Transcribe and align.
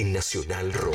en 0.00 0.12
Nacional 0.12 0.72
Rock. 0.72 0.94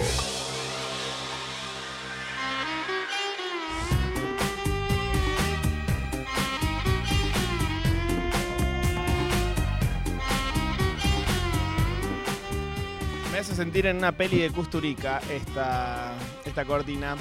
Me 13.30 13.40
hace 13.40 13.54
sentir 13.56 13.88
en 13.88 13.98
una 13.98 14.14
peli 14.14 14.40
de 14.40 14.52
Custurica 14.52 15.20
esta, 15.30 16.14
esta 16.46 16.64
cortina. 16.64 17.18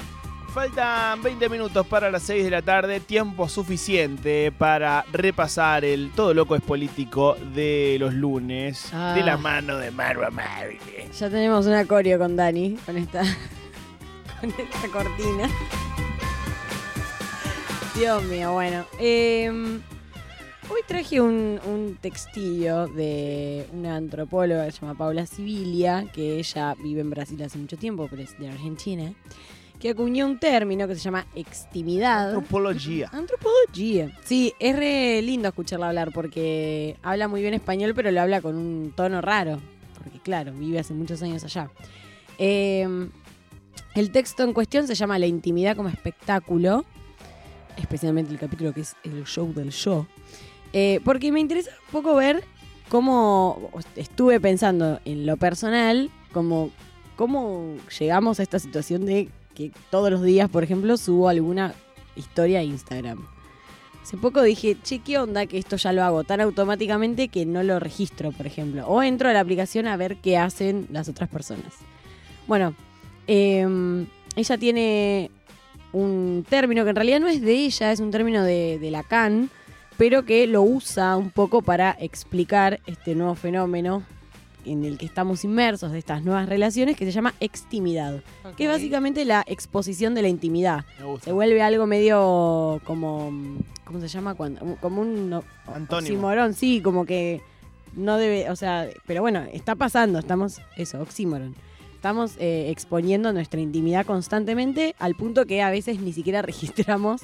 Faltan 0.53 1.23
20 1.23 1.49
minutos 1.49 1.87
para 1.87 2.11
las 2.11 2.21
6 2.23 2.43
de 2.43 2.51
la 2.51 2.61
tarde, 2.61 2.99
tiempo 2.99 3.49
suficiente 3.49 4.51
para 4.51 5.03
repasar 5.11 5.83
el 5.83 6.11
Todo 6.15 6.35
Loco 6.35 6.55
es 6.55 6.61
Político 6.61 7.35
de 7.55 7.97
los 7.99 8.13
lunes, 8.13 8.89
Ah. 8.93 9.13
de 9.15 9.23
la 9.23 9.35
mano 9.37 9.77
de 9.77 9.89
Marwa 9.89 10.29
Marilyn. 10.29 11.11
Ya 11.11 11.29
tenemos 11.29 11.65
una 11.65 11.85
coreo 11.85 12.19
con 12.19 12.35
Dani, 12.35 12.75
con 12.85 12.97
esta, 12.97 13.23
con 14.41 14.49
esta 14.51 14.87
cortina. 14.91 15.49
Dios 17.95 18.23
mío, 18.25 18.53
bueno. 18.53 18.85
eh, 18.99 19.49
hoy 20.69 20.81
traje 20.87 21.19
un, 21.19 21.59
un 21.65 21.97
textillo 21.99 22.85
de 22.89 23.67
una 23.73 23.95
antropóloga 23.95 24.65
que 24.65 24.71
se 24.71 24.81
llama 24.81 24.95
Paula 24.95 25.25
Sibilia, 25.25 26.05
que 26.13 26.37
ella 26.37 26.75
vive 26.75 27.01
en 27.01 27.09
Brasil 27.09 27.41
hace 27.41 27.57
mucho 27.57 27.75
tiempo, 27.77 28.07
pero 28.07 28.21
es 28.21 28.37
de 28.37 28.49
Argentina, 28.49 29.13
que 29.83 29.89
acuñó 29.89 30.25
un 30.27 30.39
término 30.39 30.87
que 30.87 30.95
se 30.95 31.01
llama 31.01 31.27
extimidad. 31.35 32.27
Antropología. 32.29 33.09
Antropología. 33.11 34.17
Sí, 34.23 34.53
es 34.57 34.77
re 34.77 35.21
lindo 35.21 35.49
escucharla 35.49 35.89
hablar 35.89 36.13
porque 36.13 36.95
habla 37.03 37.27
muy 37.27 37.41
bien 37.41 37.53
español, 37.53 37.91
pero 37.93 38.09
lo 38.09 38.21
habla 38.21 38.39
con 38.39 38.55
un 38.55 38.93
tono 38.95 39.19
raro. 39.19 39.59
Porque, 40.01 40.19
claro, 40.19 40.53
vive 40.53 40.79
hace 40.79 40.93
muchos 40.93 41.21
años 41.21 41.43
allá. 41.43 41.69
Eh, 42.37 43.09
el 43.93 44.11
texto 44.11 44.43
en 44.43 44.53
cuestión 44.53 44.87
se 44.87 44.95
llama 44.95 45.19
La 45.19 45.27
intimidad 45.27 45.75
como 45.75 45.89
espectáculo. 45.89 46.85
Especialmente 47.75 48.31
el 48.31 48.39
capítulo 48.39 48.73
que 48.73 48.79
es 48.79 48.95
el 49.03 49.25
show 49.25 49.53
del 49.53 49.73
show. 49.73 50.07
Eh, 50.71 51.01
porque 51.03 51.29
me 51.33 51.41
interesa 51.41 51.71
un 51.87 51.91
poco 51.91 52.15
ver 52.15 52.45
cómo 52.87 53.69
estuve 53.97 54.39
pensando 54.39 55.01
en 55.03 55.25
lo 55.25 55.35
personal, 55.35 56.09
como 56.31 56.71
cómo 57.17 57.75
llegamos 57.99 58.39
a 58.39 58.43
esta 58.43 58.59
situación 58.59 59.05
de 59.05 59.29
que 59.53 59.71
todos 59.89 60.11
los 60.11 60.21
días, 60.23 60.49
por 60.49 60.63
ejemplo, 60.63 60.97
subo 60.97 61.29
alguna 61.29 61.73
historia 62.15 62.59
a 62.59 62.63
Instagram. 62.63 63.25
Hace 64.01 64.17
poco 64.17 64.41
dije, 64.41 64.77
che, 64.83 64.99
¿qué 64.99 65.17
onda 65.17 65.45
que 65.45 65.57
esto 65.57 65.77
ya 65.77 65.93
lo 65.93 66.03
hago 66.03 66.23
tan 66.25 66.41
automáticamente 66.41 67.29
que 67.29 67.45
no 67.45 67.63
lo 67.63 67.79
registro, 67.79 68.31
por 68.33 68.45
ejemplo? 68.45 68.85
O 68.87 69.01
entro 69.01 69.29
a 69.29 69.33
la 69.33 69.39
aplicación 69.39 69.87
a 69.87 69.95
ver 69.95 70.17
qué 70.17 70.37
hacen 70.37 70.87
las 70.91 71.07
otras 71.07 71.29
personas. 71.29 71.73
Bueno, 72.45 72.75
eh, 73.27 73.65
ella 74.35 74.57
tiene 74.57 75.31
un 75.93 76.45
término 76.49 76.83
que 76.83 76.89
en 76.89 76.95
realidad 76.95 77.21
no 77.21 77.29
es 77.29 77.41
de 77.41 77.53
ella, 77.53 77.91
es 77.93 78.01
un 78.01 78.11
término 78.11 78.43
de, 78.43 78.77
de 78.79 78.91
Lacan, 78.91 79.49
pero 79.97 80.25
que 80.25 80.47
lo 80.47 80.63
usa 80.63 81.15
un 81.15 81.29
poco 81.29 81.61
para 81.61 81.95
explicar 81.99 82.81
este 82.87 83.15
nuevo 83.15 83.35
fenómeno 83.35 84.03
en 84.65 84.85
el 84.85 84.97
que 84.97 85.05
estamos 85.05 85.43
inmersos 85.43 85.91
de 85.91 85.99
estas 85.99 86.23
nuevas 86.23 86.47
relaciones 86.47 86.97
que 86.97 87.05
se 87.05 87.11
llama 87.11 87.33
extimidad, 87.39 88.21
que 88.57 88.65
es 88.65 88.69
básicamente 88.69 89.25
la 89.25 89.43
exposición 89.47 90.15
de 90.15 90.21
la 90.21 90.29
intimidad. 90.29 90.85
Me 90.99 91.05
gusta. 91.05 91.25
Se 91.25 91.31
vuelve 91.31 91.61
algo 91.61 91.85
medio 91.85 92.81
como. 92.85 93.31
¿Cómo 93.85 93.99
se 93.99 94.07
llama? 94.07 94.35
Cuando, 94.35 94.77
como 94.79 95.01
un 95.01 95.41
oxímoron, 95.89 96.53
sí, 96.53 96.81
como 96.81 97.05
que 97.05 97.41
no 97.95 98.17
debe. 98.17 98.49
O 98.49 98.55
sea, 98.55 98.87
pero 99.05 99.21
bueno, 99.21 99.43
está 99.51 99.75
pasando, 99.75 100.19
estamos. 100.19 100.61
Eso, 100.75 101.01
oxímoron. 101.01 101.55
Estamos 101.95 102.35
eh, 102.37 102.69
exponiendo 102.69 103.31
nuestra 103.31 103.61
intimidad 103.61 104.05
constantemente 104.05 104.93
al 104.99 105.15
punto 105.15 105.45
que 105.45 105.61
a 105.61 105.69
veces 105.69 106.01
ni 106.01 106.11
siquiera 106.11 106.41
registramos, 106.43 107.21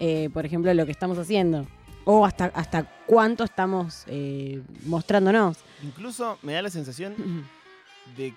eh, 0.00 0.30
por 0.32 0.46
ejemplo, 0.46 0.72
lo 0.72 0.86
que 0.86 0.92
estamos 0.92 1.18
haciendo. 1.18 1.66
O 2.04 2.24
hasta, 2.26 2.46
hasta 2.46 2.84
cuánto 3.06 3.44
estamos 3.44 4.04
eh, 4.06 4.62
mostrándonos. 4.86 5.58
Incluso 5.82 6.38
me 6.42 6.52
da 6.52 6.62
la 6.62 6.70
sensación 6.70 7.14
de 8.16 8.34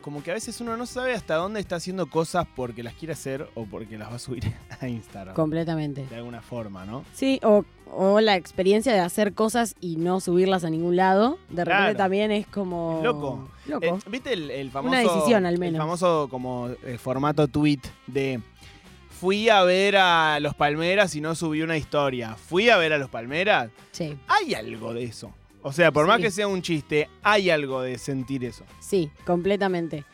como 0.00 0.22
que 0.22 0.30
a 0.30 0.34
veces 0.34 0.60
uno 0.60 0.76
no 0.76 0.84
sabe 0.84 1.14
hasta 1.14 1.34
dónde 1.36 1.60
está 1.60 1.76
haciendo 1.76 2.10
cosas 2.10 2.46
porque 2.54 2.82
las 2.82 2.92
quiere 2.92 3.14
hacer 3.14 3.48
o 3.54 3.64
porque 3.64 3.96
las 3.96 4.10
va 4.10 4.16
a 4.16 4.18
subir 4.18 4.44
a 4.80 4.86
Instagram. 4.86 5.34
Completamente. 5.34 6.04
De 6.06 6.16
alguna 6.16 6.42
forma, 6.42 6.84
¿no? 6.84 7.04
Sí, 7.14 7.40
o, 7.42 7.64
o 7.90 8.20
la 8.20 8.36
experiencia 8.36 8.92
de 8.92 9.00
hacer 9.00 9.32
cosas 9.32 9.74
y 9.80 9.96
no 9.96 10.20
subirlas 10.20 10.62
a 10.64 10.68
ningún 10.68 10.96
lado. 10.96 11.38
De 11.48 11.64
repente 11.64 11.94
también 11.94 12.30
es 12.32 12.46
como. 12.46 13.00
Loco. 13.02 13.48
Loco. 13.66 13.86
Eh, 13.86 13.94
¿Viste 14.10 14.34
el, 14.34 14.50
el 14.50 14.70
famoso. 14.70 14.90
Una 14.90 15.00
decisión, 15.00 15.46
al 15.46 15.54
El 15.54 15.60
menos. 15.60 15.78
famoso 15.78 16.28
como 16.30 16.68
eh, 16.84 16.98
formato 16.98 17.48
tweet 17.48 17.80
de. 18.06 18.42
Fui 19.20 19.48
a 19.48 19.62
ver 19.62 19.96
a 19.96 20.38
los 20.40 20.54
Palmeras 20.54 21.14
y 21.16 21.20
no 21.20 21.34
subí 21.34 21.62
una 21.62 21.76
historia. 21.76 22.34
Fui 22.34 22.68
a 22.68 22.76
ver 22.76 22.92
a 22.92 22.98
los 22.98 23.08
Palmeras. 23.08 23.70
sí, 23.92 24.16
Hay 24.26 24.54
algo 24.54 24.92
de 24.92 25.04
eso. 25.04 25.32
O 25.62 25.72
sea, 25.72 25.90
por 25.92 26.06
más 26.06 26.20
que 26.20 26.30
sea 26.30 26.46
un 26.46 26.60
chiste, 26.60 27.08
hay 27.22 27.48
algo 27.48 27.80
de 27.80 27.96
sentir 27.98 28.44
eso. 28.44 28.64
sí, 28.80 29.10
completamente. 29.24 30.04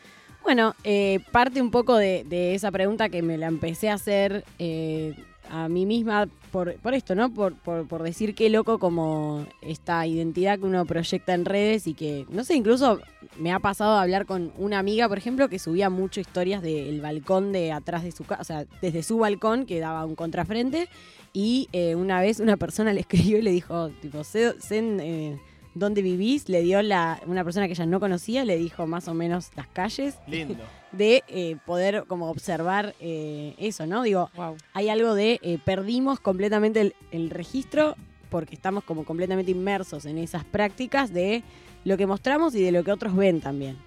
Bueno, 0.43 0.75
eh, 0.83 1.19
parte 1.31 1.61
un 1.61 1.69
poco 1.69 1.97
de, 1.97 2.23
de 2.25 2.55
esa 2.55 2.71
pregunta 2.71 3.09
que 3.09 3.21
me 3.21 3.37
la 3.37 3.45
empecé 3.47 3.89
a 3.91 3.93
hacer 3.95 4.43
eh, 4.57 5.13
a 5.51 5.67
mí 5.67 5.85
misma 5.85 6.27
por, 6.51 6.75
por 6.77 6.93
esto, 6.93 7.13
¿no? 7.13 7.33
Por, 7.33 7.55
por, 7.55 7.87
por 7.87 8.03
decir 8.03 8.33
qué 8.35 8.49
loco 8.49 8.79
como 8.79 9.45
esta 9.61 10.07
identidad 10.07 10.57
que 10.57 10.65
uno 10.65 10.85
proyecta 10.85 11.33
en 11.33 11.45
redes 11.45 11.87
y 11.87 11.93
que, 11.93 12.25
no 12.29 12.43
sé, 12.43 12.55
incluso 12.55 12.99
me 13.37 13.51
ha 13.51 13.59
pasado 13.59 13.91
a 13.91 14.01
hablar 14.01 14.25
con 14.25 14.53
una 14.57 14.79
amiga, 14.79 15.09
por 15.09 15.17
ejemplo, 15.17 15.49
que 15.49 15.59
subía 15.59 15.89
mucho 15.89 16.21
historias 16.21 16.61
del 16.61 17.01
balcón 17.01 17.51
de 17.51 17.71
atrás 17.73 18.03
de 18.03 18.11
su 18.11 18.23
casa, 18.23 18.41
o 18.41 18.45
sea, 18.45 18.65
desde 18.81 19.03
su 19.03 19.17
balcón 19.17 19.65
que 19.65 19.79
daba 19.79 20.05
un 20.05 20.15
contrafrente 20.15 20.87
y 21.33 21.67
eh, 21.73 21.95
una 21.95 22.21
vez 22.21 22.39
una 22.39 22.55
persona 22.57 22.93
le 22.93 23.01
escribió 23.01 23.37
y 23.37 23.41
le 23.41 23.51
dijo, 23.51 23.89
tipo, 24.01 24.23
sé, 24.23 24.55
eh, 24.69 25.37
dónde 25.73 26.01
vivís, 26.01 26.49
le 26.49 26.61
dio 26.61 26.81
la, 26.81 27.21
una 27.25 27.43
persona 27.43 27.67
que 27.67 27.73
ella 27.73 27.85
no 27.85 27.99
conocía, 27.99 28.45
le 28.45 28.57
dijo 28.57 28.87
más 28.87 29.07
o 29.07 29.13
menos 29.13 29.51
las 29.55 29.67
calles 29.67 30.15
Lindo. 30.27 30.63
de 30.91 31.23
eh, 31.27 31.57
poder 31.65 32.05
como 32.07 32.29
observar 32.29 32.95
eh, 32.99 33.55
eso, 33.57 33.85
¿no? 33.87 34.03
Digo, 34.03 34.29
hay 34.73 34.89
algo 34.89 35.15
de 35.15 35.39
eh, 35.41 35.57
perdimos 35.63 36.19
completamente 36.19 36.81
el, 36.81 36.95
el 37.11 37.29
registro 37.29 37.95
porque 38.29 38.55
estamos 38.55 38.83
como 38.83 39.03
completamente 39.03 39.51
inmersos 39.51 40.05
en 40.05 40.17
esas 40.17 40.43
prácticas 40.45 41.13
de 41.13 41.43
lo 41.83 41.97
que 41.97 42.07
mostramos 42.07 42.55
y 42.55 42.61
de 42.61 42.71
lo 42.71 42.83
que 42.83 42.91
otros 42.91 43.15
ven 43.15 43.41
también. 43.41 43.77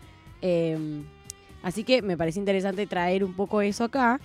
Eh, 0.42 1.02
así 1.62 1.82
que 1.82 2.02
me 2.02 2.16
parece 2.16 2.38
interesante 2.38 2.86
traer 2.86 3.24
un 3.24 3.34
poco 3.34 3.62
eso 3.62 3.84
acá. 3.84 4.20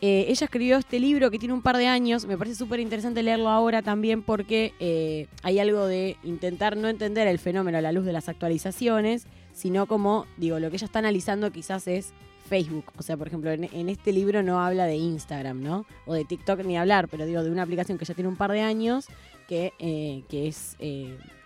Eh, 0.00 0.26
ella 0.28 0.44
escribió 0.44 0.76
este 0.76 1.00
libro 1.00 1.30
que 1.30 1.38
tiene 1.38 1.54
un 1.54 1.62
par 1.62 1.76
de 1.76 1.86
años, 1.86 2.26
me 2.26 2.36
parece 2.36 2.56
súper 2.56 2.80
interesante 2.80 3.22
leerlo 3.22 3.48
ahora 3.48 3.82
también 3.82 4.22
porque 4.22 4.74
eh, 4.78 5.26
hay 5.42 5.58
algo 5.58 5.86
de 5.86 6.16
intentar 6.22 6.76
no 6.76 6.88
entender 6.88 7.26
el 7.26 7.38
fenómeno 7.38 7.78
a 7.78 7.80
la 7.80 7.92
luz 7.92 8.04
de 8.04 8.12
las 8.12 8.28
actualizaciones, 8.28 9.26
sino 9.52 9.86
como, 9.86 10.26
digo, 10.36 10.58
lo 10.58 10.68
que 10.70 10.76
ella 10.76 10.84
está 10.84 10.98
analizando 10.98 11.50
quizás 11.50 11.88
es 11.88 12.12
Facebook. 12.48 12.92
O 12.98 13.02
sea, 13.02 13.16
por 13.16 13.26
ejemplo, 13.26 13.50
en, 13.50 13.88
este 13.88 14.12
libro 14.12 14.42
no 14.42 14.60
habla 14.60 14.84
de 14.84 14.96
Instagram, 14.96 15.62
¿no? 15.62 15.86
O 16.04 16.14
de 16.14 16.24
TikTok 16.24 16.64
ni 16.64 16.76
hablar, 16.76 17.08
pero 17.08 17.24
digo, 17.24 17.42
de 17.42 17.50
una 17.50 17.62
aplicación 17.62 17.96
que 17.98 18.04
ya 18.04 18.14
tiene 18.14 18.28
un 18.28 18.36
par 18.36 18.52
de 18.52 18.60
años, 18.60 19.06
que, 19.48 19.72
eh, 19.78 20.22
que 20.28 20.46
es 20.46 20.76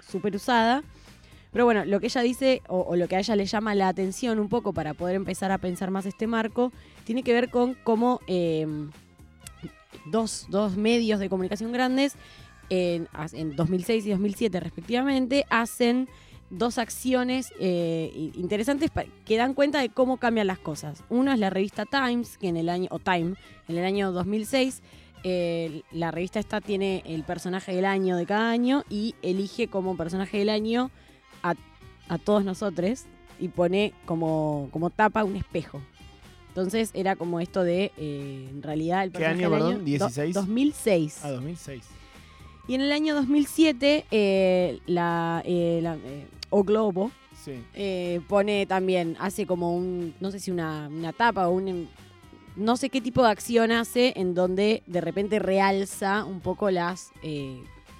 súper 0.01 0.35
usada. 0.35 0.83
Pero 1.53 1.65
bueno, 1.65 1.85
lo 1.85 2.01
que 2.01 2.07
ella 2.07 2.23
dice, 2.23 2.63
o, 2.69 2.95
lo 2.97 3.09
que 3.09 3.17
a 3.17 3.19
ella 3.19 3.37
le 3.37 3.47
llama 3.47 3.75
la 3.75 3.89
atención 3.89 4.39
un 4.39 4.49
poco 4.49 4.73
para 4.73 4.95
poder 4.95 5.17
empezar 5.17 5.51
a 5.51 5.59
pensar 5.59 5.91
más 5.91 6.07
este 6.07 6.27
marco, 6.27 6.73
tiene 7.05 7.23
que 7.23 7.33
ver 7.33 7.51
con 7.51 7.75
cómo 7.75 8.21
eh, 8.27 8.67
dos, 10.07 10.47
dos 10.49 10.77
medios 10.77 11.19
de 11.21 11.29
comunicación 11.29 11.73
grandes, 11.73 12.15
en, 12.69 13.09
en 13.33 13.57
2006 13.57 14.07
y 14.07 14.11
2007 14.11 14.61
respectivamente, 14.61 15.45
hacen 15.51 16.09
dos 16.51 16.79
acciones 16.79 17.53
eh, 17.61 18.11
interesantes 18.35 18.91
que 19.25 19.37
dan 19.37 19.55
cuenta 19.55 19.81
de 19.81 19.89
cómo 19.89 20.19
cambian 20.19 20.49
las 20.49 20.59
cosas. 20.59 21.03
Uno 21.09 21.33
es 21.33 21.39
la 21.39 21.49
revista 21.49 21.87
Times, 21.87 22.37
que 22.39 22.49
en 22.49 22.57
el 22.57 22.69
año, 22.69 22.89
o 22.91 22.99
Time, 22.99 23.35
en 23.69 23.79
el 23.79 23.85
año 23.85 24.13
2006, 24.13 24.83
eh, 25.23 25.83
la 25.93 26.11
revista 26.11 26.41
esta 26.41 26.61
tiene 26.61 27.03
el 27.07 27.25
personaje 27.25 27.75
del 27.75 27.85
año 27.85 28.17
de 28.17 28.27
cada 28.27 28.51
año 28.51 28.85
y 28.89 29.15
elige 29.23 29.69
como 29.69 29.97
personaje 29.97 30.39
del 30.39 30.49
año 30.49 30.91
a, 31.43 31.55
a 32.09 32.19
todos 32.19 32.45
nosotros 32.45 33.05
y 33.39 33.49
pone 33.49 33.93
como, 34.07 34.69
como 34.73 34.91
tapa 34.91 35.25
un 35.25 35.37
espejo. 35.37 35.81
Entonces 36.49 36.91
era 36.95 37.15
como 37.17 37.41
esto 37.41 37.63
de, 37.63 37.93
eh, 37.97 38.49
en 38.51 38.63
realidad, 38.63 39.05
el 39.05 39.13
¿Qué 39.13 39.25
año, 39.25 39.49
del 39.49 39.51
perdón? 39.51 39.69
año, 39.71 39.79
do- 39.79 39.85
16. 39.85 40.35
2006. 40.35 41.21
Ah, 41.23 41.31
2006. 41.31 41.85
Y 42.69 42.75
en 42.75 42.81
el 42.83 42.93
año 42.93 43.15
2007, 43.15 44.05
eh, 44.11 44.81
la, 44.87 45.43
eh, 45.45 45.81
la, 45.83 45.95
eh, 45.97 46.27
O 46.51 46.63
Globo 46.65 47.11
Sí. 47.45 47.53
eh, 47.75 48.21
pone 48.29 48.67
también, 48.67 49.17
hace 49.19 49.47
como 49.47 49.75
un, 49.75 50.15
no 50.21 50.31
sé 50.31 50.41
si 50.41 50.51
una, 50.51 50.89
una 50.89 51.13
tapa 51.15 51.49
o 51.49 51.53
un, 51.53 51.89
no 52.57 52.77
sé 52.77 52.91
qué 52.91 53.01
tipo 53.01 53.23
de 53.23 53.31
acción 53.31 53.73
hace 53.73 54.13
en 54.17 54.35
donde 54.35 54.83
de 54.87 55.01
repente 55.01 55.39
realza 55.39 56.25
un 56.25 56.41
poco 56.41 56.71
las, 56.71 57.13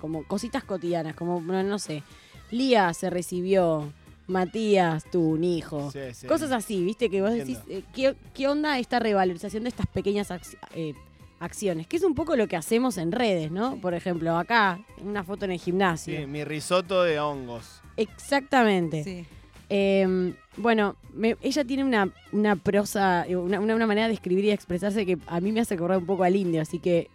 como 0.01 0.25
cositas 0.25 0.63
cotidianas, 0.65 1.15
como, 1.15 1.41
no, 1.41 1.63
no 1.63 1.79
sé, 1.79 2.03
Lía 2.51 2.93
se 2.95 3.11
recibió 3.11 3.93
Matías 4.31 5.05
tuvo 5.11 5.31
un 5.31 5.45
hijo. 5.45 5.93
Cosas 6.27 6.53
así, 6.53 6.83
¿viste? 6.83 7.11
Que 7.11 7.21
vos 7.21 7.33
decís, 7.33 7.59
eh, 7.69 7.83
¿qué, 7.93 8.49
onda 8.49 8.79
esta 8.79 8.99
revalorización 8.99 9.65
de 9.65 9.69
estas 9.69 9.87
pequeñas 9.89 10.29
eh, 10.75 10.95
acciones? 11.41 11.87
Que 11.87 11.97
es 11.97 12.05
un 12.05 12.15
poco 12.15 12.37
lo 12.37 12.47
que 12.47 12.57
hacemos 12.57 12.97
en 12.97 13.13
redes, 13.13 13.51
¿no? 13.51 13.77
Por 13.81 13.93
ejemplo, 13.93 14.39
acá, 14.39 14.81
una 15.03 15.25
foto 15.25 15.45
en 15.45 15.51
el 15.53 15.59
gimnasio. 15.59 16.19
Sí, 16.19 16.27
mi 16.27 16.45
risotto 16.45 17.03
de 17.03 17.21
hongos. 17.21 17.83
Exactamente. 17.97 19.05
Sí. 19.05 19.27
Em, 19.69 20.35
bueno, 20.57 20.97
ella 21.43 21.65
tiene 21.65 21.85
una, 21.85 22.13
una 22.33 22.57
prosa, 22.57 23.27
una, 23.29 23.61
una, 23.61 23.87
manera 23.87 24.09
de 24.09 24.15
escribir 24.15 24.45
y 24.45 24.51
expresarse 24.51 25.07
que 25.07 25.19
a 25.27 25.41
mí 25.41 25.53
me 25.53 25.61
hace 25.61 25.75
acordar 25.75 25.99
un 25.99 26.07
poco 26.07 26.25
al 26.25 26.35
indio, 26.35 26.63
así 26.63 26.81
que 26.81 27.09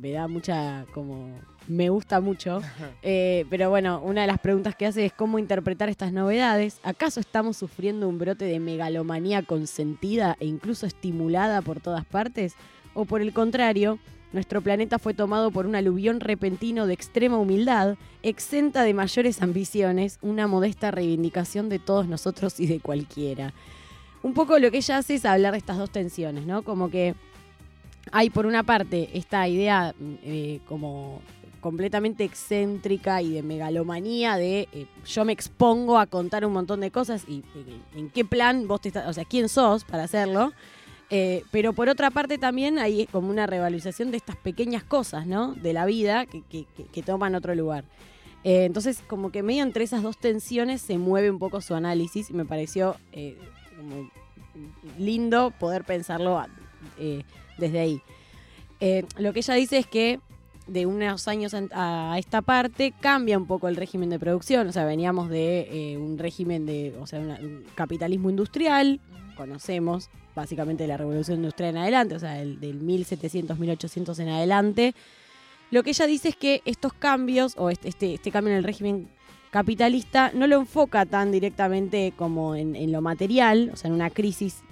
me 0.00 0.10
da 0.10 0.26
mucha 0.26 0.86
como 0.94 1.38
me 1.68 1.88
gusta 1.88 2.20
mucho. 2.20 2.60
Eh, 3.02 3.46
pero 3.50 3.70
bueno, 3.70 4.00
una 4.02 4.22
de 4.22 4.26
las 4.26 4.38
preguntas 4.38 4.74
que 4.74 4.86
hace 4.86 5.04
es 5.04 5.12
cómo 5.12 5.38
interpretar 5.38 5.88
estas 5.88 6.12
novedades. 6.12 6.78
¿Acaso 6.82 7.20
estamos 7.20 7.56
sufriendo 7.56 8.08
un 8.08 8.18
brote 8.18 8.44
de 8.44 8.60
megalomanía 8.60 9.42
consentida 9.42 10.36
e 10.40 10.46
incluso 10.46 10.86
estimulada 10.86 11.62
por 11.62 11.80
todas 11.80 12.04
partes? 12.04 12.54
¿O 12.94 13.04
por 13.04 13.22
el 13.22 13.32
contrario, 13.32 13.98
nuestro 14.32 14.60
planeta 14.60 14.98
fue 14.98 15.14
tomado 15.14 15.50
por 15.50 15.66
un 15.66 15.74
aluvión 15.74 16.20
repentino 16.20 16.86
de 16.86 16.94
extrema 16.94 17.38
humildad, 17.38 17.96
exenta 18.22 18.82
de 18.82 18.94
mayores 18.94 19.42
ambiciones, 19.42 20.18
una 20.22 20.46
modesta 20.46 20.90
reivindicación 20.90 21.68
de 21.68 21.78
todos 21.78 22.08
nosotros 22.08 22.60
y 22.60 22.66
de 22.66 22.80
cualquiera? 22.80 23.52
Un 24.22 24.34
poco 24.34 24.58
lo 24.58 24.70
que 24.70 24.78
ella 24.78 24.98
hace 24.98 25.14
es 25.14 25.24
hablar 25.24 25.52
de 25.52 25.58
estas 25.58 25.78
dos 25.78 25.90
tensiones, 25.90 26.46
¿no? 26.46 26.62
Como 26.62 26.90
que 26.90 27.14
hay 28.10 28.30
por 28.30 28.46
una 28.46 28.62
parte 28.62 29.10
esta 29.14 29.46
idea 29.48 29.94
mm, 29.98 30.14
eh, 30.24 30.60
como 30.66 31.20
completamente 31.62 32.24
excéntrica 32.24 33.22
y 33.22 33.32
de 33.32 33.42
megalomanía 33.42 34.36
de 34.36 34.68
eh, 34.72 34.86
yo 35.06 35.24
me 35.24 35.32
expongo 35.32 35.98
a 35.98 36.06
contar 36.06 36.44
un 36.44 36.52
montón 36.52 36.80
de 36.80 36.90
cosas 36.90 37.24
y 37.26 37.42
en 37.94 38.10
qué 38.10 38.26
plan 38.26 38.68
vos 38.68 38.82
te 38.82 38.88
estás, 38.88 39.08
o 39.08 39.12
sea, 39.14 39.24
quién 39.24 39.48
sos 39.48 39.84
para 39.84 40.04
hacerlo. 40.04 40.52
Eh, 41.08 41.44
pero 41.50 41.72
por 41.72 41.88
otra 41.88 42.10
parte 42.10 42.38
también 42.38 42.78
hay 42.78 43.06
como 43.06 43.28
una 43.28 43.46
revalorización 43.46 44.10
de 44.10 44.16
estas 44.16 44.36
pequeñas 44.36 44.82
cosas, 44.82 45.26
¿no? 45.26 45.52
De 45.54 45.74
la 45.74 45.84
vida 45.84 46.24
que, 46.26 46.42
que, 46.42 47.02
toman 47.02 47.34
otro 47.34 47.54
lugar. 47.54 47.84
entonces, 48.44 49.02
como 49.06 49.30
que 49.30 49.42
medio 49.42 49.62
entre 49.62 49.84
esas 49.84 50.02
dos 50.02 50.16
tensiones 50.16 50.80
se 50.80 50.96
mueve 50.96 51.30
un 51.30 51.38
poco 51.38 51.60
su 51.60 51.74
análisis 51.74 52.30
y 52.30 52.32
me 52.32 52.46
pareció 52.46 52.96
como 53.76 54.10
lindo 54.98 55.50
poder 55.58 55.84
pensarlo 55.84 56.42
desde 57.58 57.78
ahí. 57.78 58.02
Eh, 58.84 59.04
lo 59.16 59.32
que 59.32 59.38
ella 59.38 59.54
dice 59.54 59.78
es 59.78 59.86
que 59.86 60.18
de 60.66 60.86
unos 60.86 61.28
años 61.28 61.54
a 61.72 62.16
esta 62.18 62.42
parte 62.42 62.92
cambia 63.00 63.38
un 63.38 63.46
poco 63.46 63.68
el 63.68 63.76
régimen 63.76 64.10
de 64.10 64.18
producción, 64.18 64.68
o 64.68 64.72
sea, 64.72 64.84
veníamos 64.84 65.28
de 65.28 65.92
eh, 65.92 65.98
un 65.98 66.18
régimen 66.18 66.66
de, 66.66 66.94
o 67.00 67.06
sea, 67.06 67.18
un 67.20 67.64
capitalismo 67.74 68.30
industrial, 68.30 69.00
conocemos 69.36 70.10
básicamente 70.34 70.86
la 70.86 70.96
revolución 70.96 71.38
industrial 71.38 71.70
en 71.70 71.82
adelante, 71.82 72.14
o 72.14 72.18
sea, 72.18 72.40
el, 72.40 72.60
del 72.60 72.80
1700, 72.80 73.58
1800 73.58 74.18
en 74.18 74.28
adelante. 74.28 74.94
Lo 75.70 75.82
que 75.82 75.90
ella 75.90 76.06
dice 76.06 76.30
es 76.30 76.36
que 76.36 76.62
estos 76.64 76.92
cambios, 76.92 77.54
o 77.56 77.70
este, 77.70 77.88
este, 77.88 78.14
este 78.14 78.30
cambio 78.30 78.52
en 78.52 78.58
el 78.58 78.64
régimen 78.64 79.08
capitalista, 79.50 80.30
no 80.34 80.46
lo 80.46 80.60
enfoca 80.60 81.06
tan 81.06 81.32
directamente 81.32 82.12
como 82.16 82.54
en, 82.54 82.76
en 82.76 82.92
lo 82.92 83.02
material, 83.02 83.70
o 83.72 83.76
sea, 83.76 83.88
en 83.88 83.94
una 83.94 84.10
crisis 84.10 84.62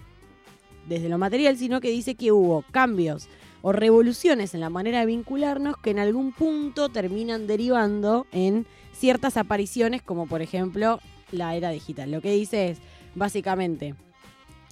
desde 0.89 1.09
lo 1.09 1.19
material, 1.19 1.57
sino 1.57 1.81
que 1.81 1.91
dice 1.91 2.15
que 2.15 2.33
hubo 2.33 2.65
cambios 2.71 3.29
o 3.63 3.73
revoluciones 3.73 4.55
en 4.55 4.61
la 4.61 4.71
manera 4.71 5.01
de 5.01 5.07
vincularnos 5.07 5.77
que 5.77 5.91
en 5.91 5.99
algún 5.99 6.33
punto 6.33 6.89
terminan 6.89 7.47
derivando 7.47 8.27
en 8.33 8.67
ciertas 8.93 9.37
apariciones, 9.37 10.03
como 10.03 10.27
por 10.27 10.43
ejemplo 10.43 11.01
la 11.33 11.55
era 11.55 11.71
digital. 11.71 12.11
Lo 12.11 12.21
que 12.21 12.33
dice 12.33 12.71
es, 12.71 12.79
básicamente, 13.15 13.95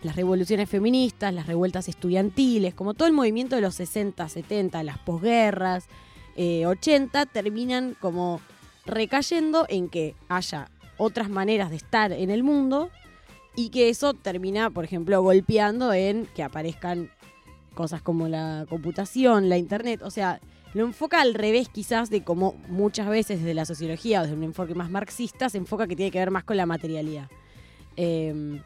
las 0.02 0.16
revoluciones 0.16 0.68
feministas, 0.68 1.34
las 1.34 1.46
revueltas 1.46 1.88
estudiantiles, 1.88 2.74
como 2.74 2.94
todo 2.94 3.08
el 3.08 3.14
movimiento 3.14 3.56
de 3.56 3.62
los 3.62 3.74
60, 3.74 4.28
70, 4.28 4.82
las 4.82 4.98
posguerras, 4.98 5.86
80, 6.36 7.22
eh, 7.22 7.26
terminan 7.32 7.96
como 8.00 8.40
recayendo 8.86 9.66
en 9.68 9.88
que 9.88 10.14
haya 10.28 10.70
otras 10.96 11.30
maneras 11.30 11.70
de 11.70 11.76
estar 11.76 12.12
en 12.12 12.30
el 12.30 12.42
mundo 12.42 12.90
y 13.56 13.70
que 13.70 13.88
eso 13.88 14.14
termina, 14.14 14.70
por 14.70 14.84
ejemplo, 14.84 15.20
golpeando 15.20 15.92
en 15.92 16.26
que 16.26 16.44
aparezcan 16.44 17.10
cosas 17.78 18.02
como 18.02 18.26
la 18.26 18.66
computación, 18.68 19.48
la 19.48 19.56
internet, 19.56 20.00
o 20.02 20.10
sea, 20.10 20.40
lo 20.74 20.84
enfoca 20.84 21.20
al 21.20 21.32
revés 21.32 21.68
quizás 21.68 22.10
de 22.10 22.24
como 22.24 22.56
muchas 22.68 23.08
veces 23.08 23.38
desde 23.38 23.54
la 23.54 23.64
sociología 23.64 24.18
o 24.18 24.22
desde 24.22 24.34
un 24.34 24.42
enfoque 24.42 24.74
más 24.74 24.90
marxista 24.90 25.48
se 25.48 25.58
enfoca 25.58 25.86
que 25.86 25.94
tiene 25.94 26.10
que 26.10 26.18
ver 26.18 26.32
más 26.32 26.42
con 26.42 26.56
la 26.56 26.66
materialidad. 26.66 27.30
Em, 27.94 28.60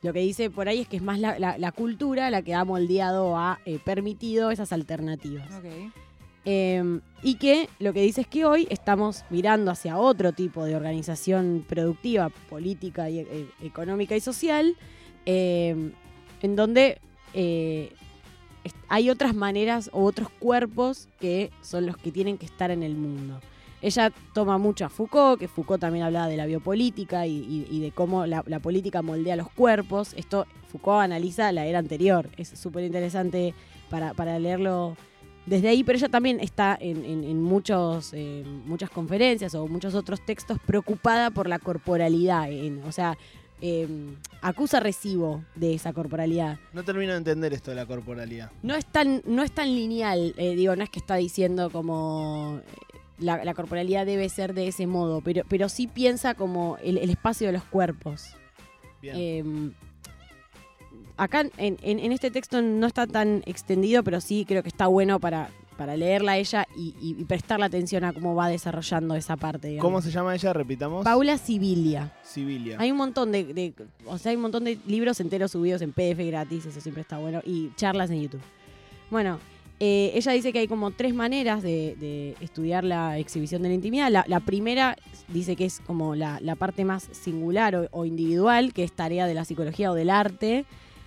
lo 0.00 0.14
que 0.14 0.20
dice 0.20 0.48
por 0.48 0.68
ahí 0.68 0.80
es 0.80 0.88
que 0.88 0.96
es 0.96 1.02
más 1.02 1.20
la, 1.20 1.72
cultura 1.72 2.30
la 2.30 2.40
que 2.40 2.54
ha 2.54 2.64
moldeado, 2.64 3.36
ha 3.36 3.60
eh, 3.66 3.78
permitido 3.84 4.50
esas 4.50 4.72
alternativas. 4.72 5.50
Em, 6.46 7.02
y 7.22 7.34
que 7.34 7.68
lo 7.78 7.92
que 7.92 8.00
dice 8.00 8.22
es 8.22 8.26
que 8.26 8.46
hoy 8.46 8.66
estamos 8.70 9.24
mirando 9.28 9.70
hacia 9.70 9.98
otro 9.98 10.32
tipo 10.32 10.64
de 10.64 10.76
organización 10.76 11.62
productiva, 11.68 12.30
política, 12.48 13.10
y, 13.10 13.18
eh, 13.18 13.50
económica 13.60 14.16
y 14.16 14.20
social, 14.20 14.76
em, 15.26 15.92
en 16.40 16.56
donde 16.56 17.00
eh, 17.34 17.92
hay 18.88 19.10
otras 19.10 19.34
maneras 19.34 19.90
o 19.92 20.04
otros 20.04 20.28
cuerpos 20.28 21.08
que 21.20 21.50
son 21.62 21.86
los 21.86 21.96
que 21.96 22.12
tienen 22.12 22.38
que 22.38 22.46
estar 22.46 22.70
en 22.70 22.82
el 22.82 22.94
mundo. 22.94 23.40
Ella 23.82 24.10
toma 24.32 24.58
mucho 24.58 24.86
a 24.86 24.88
Foucault, 24.88 25.38
que 25.38 25.48
Foucault 25.48 25.80
también 25.80 26.04
hablaba 26.04 26.28
de 26.28 26.36
la 26.36 26.46
biopolítica 26.46 27.26
y, 27.26 27.80
de 27.80 27.92
cómo 27.92 28.26
la, 28.26 28.42
política 28.60 29.02
moldea 29.02 29.36
los 29.36 29.50
cuerpos. 29.50 30.14
Esto 30.14 30.46
Foucault 30.68 31.02
analiza 31.02 31.52
la 31.52 31.66
era 31.66 31.78
anterior. 31.78 32.28
Es 32.36 32.48
súper 32.48 32.84
interesante 32.84 33.54
para, 33.90 34.38
leerlo 34.38 34.96
desde 35.44 35.68
ahí, 35.68 35.84
pero 35.84 35.98
ella 35.98 36.08
también 36.08 36.40
está 36.40 36.76
en, 36.80 37.42
muchos, 37.42 38.12
eh, 38.14 38.44
muchas 38.64 38.90
conferencias 38.90 39.54
o 39.54 39.68
muchos 39.68 39.94
otros 39.94 40.24
textos 40.24 40.58
preocupada 40.66 41.30
por 41.30 41.48
la 41.48 41.58
corporalidad, 41.58 42.48
o 42.86 42.92
sea, 42.92 43.16
em, 43.60 44.16
acusa 44.42 44.80
recibo 44.80 45.44
de 45.54 45.74
esa 45.74 45.92
corporalidad. 45.92 46.58
No 46.72 46.84
termino 46.84 47.12
de 47.12 47.18
entender 47.18 47.52
esto 47.52 47.70
de 47.70 47.76
la 47.76 47.86
corporalidad. 47.86 48.50
No 48.62 48.74
es 48.74 48.84
tan, 48.86 49.22
no 49.26 49.42
es 49.42 49.52
tan 49.52 49.74
lineal, 49.74 50.34
eh, 50.36 50.54
digo, 50.54 50.76
no 50.76 50.84
es 50.84 50.90
que 50.90 50.98
está 50.98 51.16
diciendo 51.16 51.70
como 51.70 52.60
eh, 52.60 52.90
la, 53.18 53.54
corporalidad 53.54 54.06
debe 54.06 54.28
ser 54.28 54.54
de 54.54 54.68
ese 54.68 54.86
modo, 54.86 55.20
pero, 55.20 55.42
pero 55.48 55.68
sí 55.68 55.86
piensa 55.86 56.34
como 56.34 56.78
el, 56.82 56.98
espacio 56.98 57.46
de 57.46 57.54
los 57.54 57.64
cuerpos. 57.64 58.28
Bien. 59.00 59.16
Em, 59.16 59.72
acá 61.16 61.46
en, 61.56 62.12
este 62.12 62.30
texto 62.30 62.62
no 62.62 62.86
está 62.86 63.06
tan 63.06 63.42
extendido, 63.46 64.02
pero 64.04 64.20
sí 64.20 64.44
creo 64.46 64.62
que 64.62 64.68
está 64.68 64.86
bueno 64.86 65.18
para, 65.20 65.50
para 65.76 65.96
leerla 65.96 66.36
ella 66.36 66.66
y, 66.76 67.14
prestar 67.24 67.60
la 67.60 67.66
atención 67.66 68.04
a 68.04 68.12
cómo 68.12 68.34
va 68.34 68.48
desarrollando 68.48 69.14
esa 69.14 69.36
parte. 69.36 69.78
¿Cómo 69.78 70.00
se 70.00 70.10
llama 70.10 70.34
ella? 70.34 70.52
Repitamos. 70.52 71.04
Paula 71.04 71.38
Sibilia. 71.38 72.12
Sibilia. 72.22 72.76
Hay 72.78 72.90
un 72.90 72.96
montón 72.96 73.32
de, 73.32 73.74
o 74.06 74.18
sea, 74.18 74.30
hay 74.30 74.36
un 74.36 74.42
montón 74.42 74.64
de 74.64 74.78
libros 74.86 75.20
enteros 75.20 75.52
subidos 75.52 75.82
en 75.82 75.92
PDF 75.92 76.26
gratis, 76.26 76.66
eso 76.66 76.80
siempre 76.80 77.02
está 77.02 77.18
bueno, 77.18 77.40
y 77.44 77.70
charlas 77.76 78.10
en 78.10 78.22
YouTube. 78.22 78.42
Bueno, 79.10 79.38
eh, 79.78 80.12
ella 80.14 80.32
dice 80.32 80.52
que 80.52 80.60
hay 80.60 80.68
como 80.68 80.90
tres 80.90 81.14
maneras 81.14 81.62
de, 81.62 82.34
estudiar 82.40 82.84
la 82.84 83.18
exhibición 83.18 83.62
de 83.62 83.68
la 83.68 83.74
intimidad. 83.74 84.10
La, 84.10 84.40
primera 84.40 84.96
dice 85.28 85.56
que 85.56 85.66
es 85.66 85.80
como 85.80 86.14
la, 86.14 86.40
parte 86.58 86.84
más 86.84 87.08
singular 87.12 87.88
o 87.90 88.04
individual, 88.04 88.72
que 88.72 88.84
es 88.84 88.92
tarea 88.92 89.26
de 89.26 89.34
la 89.34 89.44
psicología 89.44 89.90
o 89.90 89.94
del 89.94 90.10
arte 90.10 90.64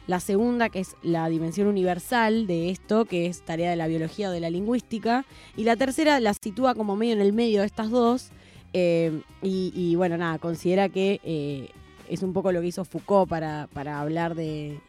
la 0.10 0.20
segunda, 0.20 0.70
que 0.70 0.80
es 0.80 0.96
la 1.04 1.30
dimensión 1.30 1.68
universal 1.68 2.48
de 2.48 2.72
esto, 2.72 3.06
que 3.06 3.28
es 3.28 3.44
tarea 3.44 3.70
de 3.70 3.76
la 3.76 3.86
biología 3.86 4.30
o 4.30 4.32
de 4.32 4.40
la 4.40 4.50
lingüística. 4.50 5.24
Y 5.56 5.66
la 5.66 5.76
tercera 5.76 6.20
la 6.20 6.34
sitúa 6.34 6.74
como 6.74 6.96
medio 6.96 7.14
en 7.14 7.22
el 7.22 7.32
medio 7.32 7.60
de 7.60 7.68
estas 7.68 7.92
dos. 7.92 8.32
Eh, 8.74 9.22
y, 9.44 9.94
bueno, 9.98 10.18
nada, 10.18 10.40
considera 10.40 10.90
que 10.90 11.22
eh, 11.24 11.70
es 12.10 12.24
un 12.24 12.34
poco 12.34 12.52
lo 12.52 12.60
que 12.60 12.66
hizo 12.66 12.86
Foucault 12.86 13.30
para, 13.30 14.00
hablar 14.00 14.34
de, 14.34 14.80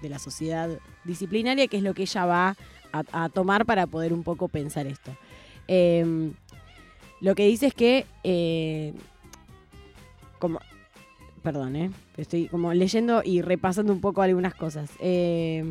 la 0.00 0.20
sociedad 0.20 0.78
disciplinaria, 1.02 1.66
que 1.66 1.78
es 1.78 1.82
lo 1.82 1.92
que 1.92 2.02
ella 2.02 2.24
va 2.24 2.56
a, 2.92 3.28
tomar 3.30 3.66
para 3.66 3.88
poder 3.88 4.12
un 4.12 4.22
poco 4.22 4.46
pensar 4.46 4.86
esto. 4.86 5.10
Eh, 5.66 6.30
lo 7.20 7.34
que 7.34 7.48
dice 7.48 7.66
es 7.66 7.74
que, 7.74 8.94
como 10.38 10.60
Perdón, 11.42 11.76
¿eh? 11.76 11.90
Estoy 12.16 12.48
como 12.48 12.74
leyendo 12.74 13.22
y 13.24 13.40
repasando 13.40 13.92
un 13.92 14.00
poco 14.00 14.22
algunas 14.22 14.54
cosas. 14.54 14.90
Eh, 15.00 15.64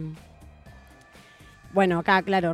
bueno, 1.74 2.00
acá, 2.00 2.22
claro, 2.24 2.54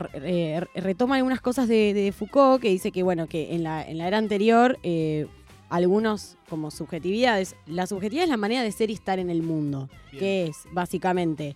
retoma 0.75 1.15
algunas 1.15 1.39
cosas 1.39 1.69
de, 1.69 2.13
Foucault, 2.17 2.62
que 2.62 2.69
dice 2.69 2.91
que, 2.91 3.03
bueno, 3.03 3.27
que 3.27 3.55
en 3.55 3.63
la, 3.63 3.84
era 3.84 4.17
anterior, 4.17 4.77
eh, 4.84 5.27
algunos 5.69 6.38
como 6.50 6.69
subjetividades, 6.69 7.55
la 7.65 7.88
subjetividad 7.88 8.25
es 8.25 8.29
la 8.29 8.38
manera 8.38 8.62
de 8.62 8.72
ser 8.74 8.89
y 8.89 8.93
estar 8.93 9.17
en 9.19 9.29
el 9.29 9.41
mundo, 9.41 9.89
que 10.12 10.48
es 10.48 10.63
básicamente 10.74 11.55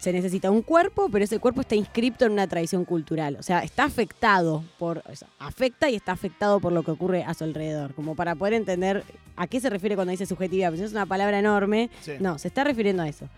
se 0.00 0.14
necesita 0.14 0.50
un 0.50 0.62
cuerpo, 0.62 1.10
pero 1.12 1.24
ese 1.24 1.38
cuerpo 1.38 1.60
está 1.60 1.74
inscripto 1.76 2.24
en 2.24 2.32
una 2.32 2.46
tradición 2.46 2.86
cultural. 2.86 3.36
O 3.38 3.42
sea, 3.42 3.60
está 3.60 3.84
afectado 3.84 4.64
por. 4.78 5.02
afecta 5.38 5.90
y 5.90 5.94
está 5.94 6.12
afectado 6.12 6.58
por 6.58 6.72
lo 6.72 6.82
que 6.82 6.90
ocurre 6.90 7.22
a 7.22 7.34
su 7.34 7.44
alrededor. 7.44 7.94
Como 7.94 8.16
para 8.16 8.34
poder 8.34 8.54
entender 8.54 9.04
a 9.36 9.46
qué 9.46 9.60
se 9.60 9.68
refiere 9.68 9.96
cuando 9.96 10.10
dice 10.10 10.24
subjetividad. 10.24 10.70
Pues 10.70 10.80
es 10.80 10.92
una 10.92 11.04
palabra 11.04 11.38
enorme. 11.38 11.90
No, 12.18 12.38
se 12.38 12.48
está 12.48 12.64
refiriendo 12.64 13.02
a 13.02 13.08
eso. 13.08 13.28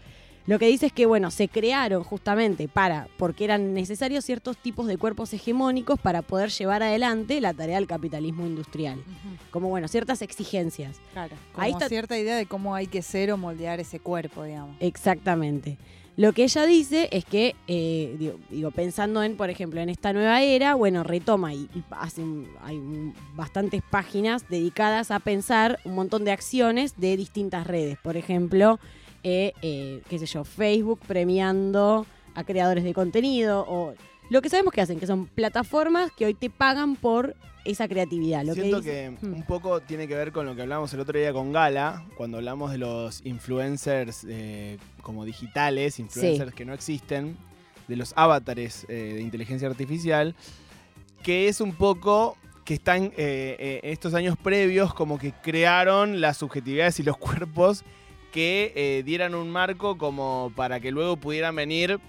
Lo 0.47 0.59
que 0.59 0.67
dice 0.67 0.87
es 0.87 0.93
que, 0.93 1.07
bueno, 1.07 1.31
se 1.31 1.49
crearon 1.49 2.03
justamente 2.03 2.67
para, 2.69 3.07
porque 3.17 3.45
eran 3.45 3.75
necesarios 3.75 4.25
ciertos 4.25 4.57
tipos 4.57 4.87
de 4.89 4.99
cuerpos 4.99 5.33
hegemónicos 5.33 6.01
para 6.01 6.23
poder 6.23 6.51
llevar 6.51 6.83
adelante 6.83 7.41
la 7.41 7.55
tarea 7.55 7.77
del 7.77 7.87
capitalismo 7.87 8.45
industrial. 8.47 9.03
Como, 9.51 9.69
bueno, 9.69 9.87
ciertas 9.87 10.21
exigencias. 10.21 11.01
Claro, 11.13 11.37
como 11.53 11.65
Ahí 11.65 11.73
está... 11.73 11.89
cierta 11.89 12.19
idea 12.19 12.37
de 12.37 12.47
cómo 12.47 12.75
hay 12.75 12.89
que 12.89 13.03
ser 13.03 13.31
o 13.33 13.37
moldear 13.37 13.79
ese 13.79 14.01
cuerpo, 14.01 14.43
digamos. 14.43 14.77
Exactamente. 14.81 15.79
Lo 16.17 16.33
que 16.35 16.45
ella 16.45 16.67
dice 16.67 17.09
es 17.11 17.25
que, 17.25 17.57
eh, 17.69 18.35
digo, 18.51 18.71
pensando 18.71 19.23
en, 19.23 19.37
por 19.37 19.49
ejemplo, 19.49 19.81
en 19.81 19.89
esta 19.89 20.13
nueva 20.13 20.43
era, 20.43 20.75
bueno, 20.75 21.05
retoma 21.05 21.55
y, 21.55 21.69
hay 22.63 23.13
bastantes 23.35 23.83
páginas 23.83 24.47
dedicadas 24.49 25.11
a 25.11 25.21
pensar 25.21 25.79
un 25.85 25.95
montón 25.95 26.25
de 26.25 26.33
acciones 26.33 26.99
de 26.99 27.17
distintas 27.17 27.67
redes. 27.67 27.97
Por 28.03 28.19
ejemplo, 28.19 28.79
eh, 29.23 29.55
eh, 29.63 30.03
qué 30.09 30.19
sé 30.19 30.27
yo, 30.27 30.45
Facebook 30.45 31.01
premiando 31.07 32.05
a 32.35 32.45
creadores 32.45 32.85
de 32.85 32.93
contenido 32.93 33.65
o 33.67 33.95
lo 34.33 34.43
que 34.43 34.49
sabemos 34.49 34.73
que 34.73 34.81
hacen, 34.81 34.99
que 34.99 35.07
son 35.07 35.27
plataformas 35.27 36.11
que 36.13 36.27
hoy 36.27 36.35
te 36.35 36.51
pagan 36.51 36.97
por 36.97 37.37
esa 37.65 37.87
creatividad. 37.87 38.45
Lo 38.45 38.55
Siento 38.55 38.83
que, 38.83 39.11
hmm. 39.11 39.33
un 39.35 39.43
poco 39.45 39.81
tiene 39.81 40.09
que 40.09 40.15
ver 40.15 40.33
con 40.33 40.47
lo 40.47 40.57
que 40.57 40.63
hablamos 40.63 40.93
el 40.95 41.01
otro 41.01 41.19
día 41.19 41.33
con 41.33 41.53
Gala, 41.53 42.05
cuando 42.17 42.39
hablamos 42.39 42.73
de 42.73 42.79
los 42.79 43.25
influencers 43.25 44.27
eh, 44.29 44.79
como 45.03 45.25
digitales, 45.25 45.99
influencers 45.99 46.55
que 46.55 46.65
no 46.65 46.73
existen, 46.73 47.37
de 47.87 47.97
los 47.97 48.13
avatares 48.17 48.87
de 48.89 49.21
inteligencia 49.21 49.69
artificial, 49.69 50.35
que 51.23 51.49
es 51.49 51.61
un 51.61 51.73
poco 51.73 52.37
que 52.65 52.75
están 52.75 53.13
estos 53.17 54.15
años 54.15 54.37
previos 54.43 54.95
como 54.95 55.19
que 55.19 55.33
crearon 55.33 56.21
las 56.21 56.39
subjetividades 56.39 57.01
y 57.01 57.03
los 57.03 57.17
cuerpos 57.19 57.85
que 58.33 58.73
eh, 58.75 59.03
dieran 59.05 59.35
un 59.35 59.51
marco 59.51 59.99
como 59.99 60.51
para 60.57 60.81
que 60.81 60.91
luego 60.91 61.17
pudieran 61.17 61.55
venir 61.55 62.01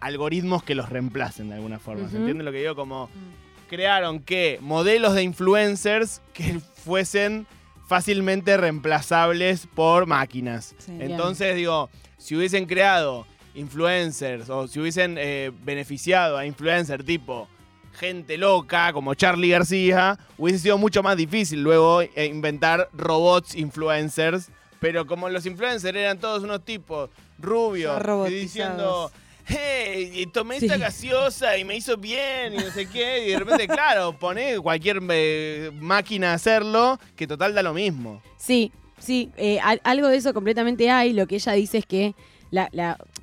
algoritmos 0.00 0.62
que 0.62 0.74
los 0.74 0.88
reemplacen 0.88 1.48
de 1.48 1.56
alguna 1.56 1.78
forma. 1.78 2.08
¿Se 2.08 2.16
entiende 2.16 2.44
lo 2.44 2.52
que 2.52 2.58
digo? 2.58 2.74
Como 2.74 3.06
mm. 3.06 3.68
crearon 3.68 4.20
que 4.20 4.58
modelos 4.60 5.14
de 5.14 5.22
influencers 5.22 6.20
que 6.32 6.60
fuesen 6.84 7.46
fácilmente 7.86 8.56
reemplazables 8.56 9.66
por 9.74 10.06
máquinas. 10.06 10.74
Entonces, 10.88 11.56
digo, 11.56 11.88
si 12.18 12.36
hubiesen 12.36 12.66
creado 12.66 13.26
influencers 13.54 14.50
o 14.50 14.68
si 14.68 14.78
hubiesen 14.78 15.16
eh, 15.18 15.50
beneficiado 15.64 16.36
a 16.36 16.46
influencers 16.46 17.04
tipo 17.04 17.48
gente 17.94 18.36
loca 18.36 18.92
como 18.92 19.14
Charlie 19.14 19.48
García, 19.48 20.18
hubiese 20.36 20.60
sido 20.60 20.78
mucho 20.78 21.02
más 21.02 21.16
difícil 21.16 21.62
luego 21.62 22.02
eh, 22.02 22.26
inventar 22.26 22.88
robots 22.92 23.56
influencers 23.56 24.50
pero 24.80 25.06
como 25.06 25.28
los 25.28 25.46
influencers 25.46 25.96
eran 25.96 26.18
todos 26.18 26.42
unos 26.42 26.64
tipos 26.64 27.10
rubios 27.38 28.00
y 28.28 28.34
diciendo, 28.34 29.10
hey, 29.48 30.26
tomé 30.32 30.58
esta 30.58 30.76
gaseosa 30.76 31.56
y 31.56 31.64
me 31.64 31.76
hizo 31.76 31.96
bien 31.96 32.54
y 32.54 32.56
no 32.58 32.70
sé 32.70 32.86
qué, 32.86 33.26
y 33.26 33.30
de 33.30 33.38
repente, 33.38 33.66
claro, 33.68 34.18
pone 34.18 34.58
cualquier 34.58 35.00
eh, 35.10 35.70
máquina 35.80 36.32
a 36.32 36.34
hacerlo, 36.34 36.98
que 37.16 37.26
total 37.26 37.54
da 37.54 37.62
lo 37.62 37.74
mismo. 37.74 38.22
Sí, 38.36 38.72
sí, 38.98 39.30
eh, 39.36 39.58
algo 39.82 40.08
de 40.08 40.16
eso 40.16 40.34
completamente 40.34 40.90
hay. 40.90 41.12
Lo 41.12 41.26
que 41.26 41.36
ella 41.36 41.52
dice 41.52 41.78
es 41.78 41.86
que 41.86 42.14
la, 42.50 42.68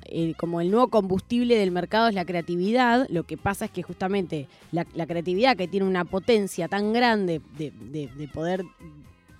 eh, 0.04 0.34
como 0.36 0.60
el 0.60 0.70
nuevo 0.70 0.88
combustible 0.88 1.56
del 1.56 1.70
mercado 1.70 2.08
es 2.08 2.14
la 2.14 2.24
creatividad, 2.24 3.06
lo 3.08 3.24
que 3.24 3.36
pasa 3.36 3.64
es 3.64 3.70
que 3.70 3.82
justamente 3.82 4.48
la, 4.72 4.84
creatividad 4.84 5.56
que 5.56 5.68
tiene 5.68 5.86
una 5.86 6.04
potencia 6.04 6.68
tan 6.68 6.92
grande 6.92 7.40
de, 7.56 7.70
de 7.70 8.28
poder 8.28 8.64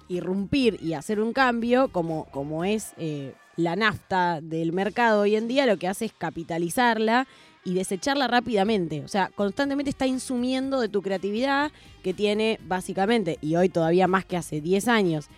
irrumpir 0.08 0.78
y 0.82 0.94
hacer 0.94 1.20
un 1.20 1.32
cambio, 1.32 1.88
como, 1.88 2.26
como 2.26 2.64
es 2.64 2.92
eh, 2.96 3.34
la 3.56 3.76
nafta 3.76 4.40
del 4.40 4.72
mercado 4.72 5.22
hoy 5.22 5.36
en 5.36 5.48
día, 5.48 5.66
lo 5.66 5.78
que 5.78 5.88
hace 5.88 6.06
es 6.06 6.12
capitalizarla 6.12 7.26
y 7.64 7.74
desecharla 7.74 8.28
rápidamente. 8.28 9.02
O 9.04 9.08
sea, 9.08 9.30
constantemente 9.34 9.90
está 9.90 10.06
insumiendo 10.06 10.80
de 10.80 10.88
tu 10.88 11.02
creatividad 11.02 11.72
que 12.02 12.14
tiene 12.14 12.60
básicamente, 12.66 13.38
y 13.40 13.56
hoy 13.56 13.68
todavía 13.68 14.06
más 14.06 14.24
que 14.24 14.36
hace 14.36 14.60
10 14.60 14.88
años, 14.88 15.28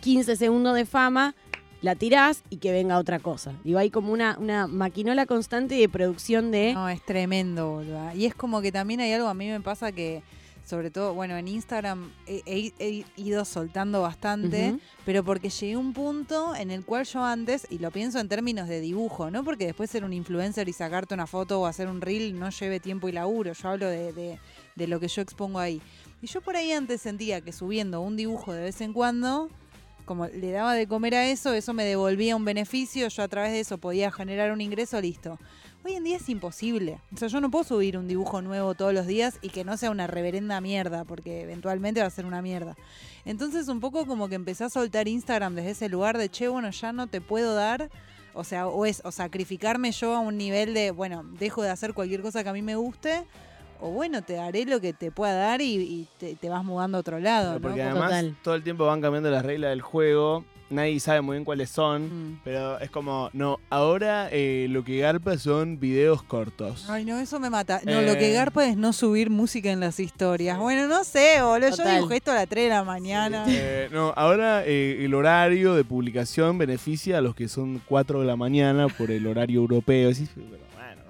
15 0.00 0.36
segundos 0.36 0.74
de 0.74 0.84
fama, 0.84 1.34
la 1.82 1.94
tirás 1.94 2.42
y 2.50 2.56
que 2.56 2.72
venga 2.72 2.98
otra 2.98 3.18
cosa. 3.20 3.52
Digo, 3.62 3.78
hay 3.78 3.90
como 3.90 4.12
una, 4.12 4.36
una 4.40 4.66
maquinola 4.66 5.26
constante 5.26 5.76
de 5.76 5.88
producción 5.88 6.50
de... 6.50 6.72
No, 6.72 6.88
es 6.88 7.04
tremendo, 7.04 7.84
Y 8.14 8.24
es 8.24 8.34
como 8.34 8.60
que 8.60 8.72
también 8.72 9.00
hay 9.00 9.12
algo, 9.12 9.28
a 9.28 9.34
mí 9.34 9.48
me 9.48 9.60
pasa 9.60 9.92
que 9.92 10.22
sobre 10.66 10.90
todo, 10.90 11.14
bueno, 11.14 11.36
en 11.36 11.46
Instagram 11.46 12.10
he, 12.26 13.04
ido 13.14 13.44
soltando 13.44 14.02
bastante, 14.02 14.76
pero 15.04 15.22
porque 15.22 15.48
llegué 15.48 15.74
a 15.74 15.78
un 15.78 15.92
punto 15.92 16.56
en 16.56 16.72
el 16.72 16.84
cual 16.84 17.04
yo 17.04 17.24
antes, 17.24 17.68
y 17.70 17.78
lo 17.78 17.92
pienso 17.92 18.18
en 18.18 18.28
términos 18.28 18.66
de 18.66 18.80
dibujo, 18.80 19.30
no 19.30 19.44
porque 19.44 19.66
después 19.66 19.88
ser 19.88 20.04
un 20.04 20.12
influencer 20.12 20.68
y 20.68 20.72
sacarte 20.72 21.14
una 21.14 21.28
foto 21.28 21.60
o 21.60 21.66
hacer 21.66 21.86
un 21.86 22.00
reel 22.00 22.36
no 22.36 22.50
lleve 22.50 22.80
tiempo 22.80 23.08
y 23.08 23.12
laburo, 23.12 23.52
yo 23.52 23.68
hablo 23.68 23.88
de, 23.88 24.40
de 24.74 24.86
lo 24.88 24.98
que 24.98 25.06
yo 25.06 25.22
expongo 25.22 25.60
ahí. 25.60 25.80
Y 26.20 26.26
yo 26.26 26.40
por 26.40 26.56
ahí 26.56 26.72
antes 26.72 27.00
sentía 27.00 27.40
que 27.40 27.52
subiendo 27.52 28.00
un 28.00 28.16
dibujo 28.16 28.52
de 28.52 28.62
vez 28.62 28.80
en 28.80 28.92
cuando, 28.92 29.48
como 30.04 30.26
le 30.26 30.50
daba 30.50 30.74
de 30.74 30.88
comer 30.88 31.14
a 31.14 31.26
eso, 31.28 31.52
eso 31.52 31.74
me 31.74 31.84
devolvía 31.84 32.34
un 32.34 32.44
beneficio, 32.44 33.06
yo 33.06 33.22
a 33.22 33.28
través 33.28 33.52
de 33.52 33.60
eso 33.60 33.78
podía 33.78 34.10
generar 34.10 34.50
un 34.50 34.60
ingreso, 34.60 35.00
listo. 35.00 35.38
Hoy 35.86 35.94
en 35.94 36.02
día 36.02 36.16
es 36.16 36.28
imposible. 36.28 36.98
O 37.14 37.16
sea, 37.16 37.28
yo 37.28 37.40
no 37.40 37.48
puedo 37.48 37.62
subir 37.62 37.96
un 37.96 38.08
dibujo 38.08 38.42
nuevo 38.42 38.74
todos 38.74 38.92
los 38.92 39.06
días 39.06 39.38
y 39.40 39.50
que 39.50 39.62
no 39.62 39.76
sea 39.76 39.92
una 39.92 40.08
reverenda 40.08 40.60
mierda, 40.60 41.04
porque 41.04 41.42
eventualmente 41.42 42.00
va 42.00 42.08
a 42.08 42.10
ser 42.10 42.26
una 42.26 42.42
mierda. 42.42 42.76
Entonces, 43.24 43.68
un 43.68 43.78
poco 43.78 44.04
como 44.04 44.28
que 44.28 44.34
empecé 44.34 44.64
a 44.64 44.68
soltar 44.68 45.06
Instagram 45.06 45.54
desde 45.54 45.70
ese 45.70 45.88
lugar 45.88 46.18
de, 46.18 46.28
che, 46.28 46.48
bueno, 46.48 46.70
ya 46.70 46.92
no 46.92 47.06
te 47.06 47.20
puedo 47.20 47.54
dar. 47.54 47.88
O 48.34 48.42
sea, 48.42 48.66
o 48.66 48.84
es 48.84 49.00
o 49.04 49.12
sacrificarme 49.12 49.92
yo 49.92 50.16
a 50.16 50.18
un 50.18 50.36
nivel 50.36 50.74
de, 50.74 50.90
bueno, 50.90 51.22
dejo 51.38 51.62
de 51.62 51.70
hacer 51.70 51.94
cualquier 51.94 52.20
cosa 52.20 52.42
que 52.42 52.48
a 52.48 52.52
mí 52.52 52.62
me 52.62 52.74
guste 52.74 53.24
o 53.80 53.90
bueno, 53.90 54.22
te 54.22 54.32
daré 54.32 54.64
lo 54.64 54.80
que 54.80 54.92
te 54.92 55.12
pueda 55.12 55.34
dar 55.34 55.60
y, 55.60 56.08
te, 56.18 56.48
vas 56.48 56.64
mudando 56.64 56.96
a 56.96 57.00
otro 57.00 57.20
lado. 57.20 57.60
Porque 57.60 57.82
además 57.82 58.24
todo 58.42 58.56
el 58.56 58.64
tiempo 58.64 58.86
van 58.86 59.00
cambiando 59.00 59.30
las 59.30 59.44
reglas 59.44 59.70
del 59.70 59.82
juego 59.82 60.44
nadie 60.70 60.98
sabe 61.00 61.20
muy 61.20 61.36
bien 61.36 61.44
cuáles 61.44 61.70
son, 61.70 62.04
mm. 62.32 62.40
pero 62.44 62.78
es 62.80 62.90
como, 62.90 63.30
no, 63.32 63.60
ahora 63.70 64.28
eh, 64.30 64.66
lo 64.70 64.84
que 64.84 64.98
garpa 64.98 65.38
son 65.38 65.78
videos 65.78 66.22
cortos. 66.22 66.88
Ay, 66.88 67.04
no, 67.04 67.18
eso 67.18 67.38
me 67.40 67.50
mata. 67.50 67.80
No, 67.84 68.02
lo 68.02 68.14
que 68.14 68.30
eh. 68.30 68.32
garpa 68.32 68.66
es 68.66 68.76
no 68.76 68.92
subir 68.92 69.30
música 69.30 69.70
en 69.70 69.80
las 69.80 70.00
historias. 70.00 70.58
Bueno, 70.58 70.86
no 70.88 71.04
sé, 71.04 71.42
boludo, 71.42 71.70
yo 71.76 71.84
dibujé 71.84 72.16
esto 72.16 72.32
a 72.32 72.34
las 72.34 72.48
3 72.48 72.64
de 72.64 72.70
la 72.70 72.84
mañana. 72.84 73.44
Eh, 73.48 73.88
no, 73.92 74.12
ahora 74.16 74.64
el 74.64 75.14
horario 75.14 75.74
de 75.74 75.84
publicación 75.84 76.58
beneficia 76.58 77.18
a 77.18 77.20
los 77.20 77.34
que 77.34 77.48
son 77.48 77.80
4 77.86 78.20
de 78.20 78.26
la 78.26 78.36
mañana 78.36 78.88
por 78.88 79.10
el 79.10 79.26
horario 79.26 79.60
europeo. 79.60 80.10
bueno, 80.34 80.65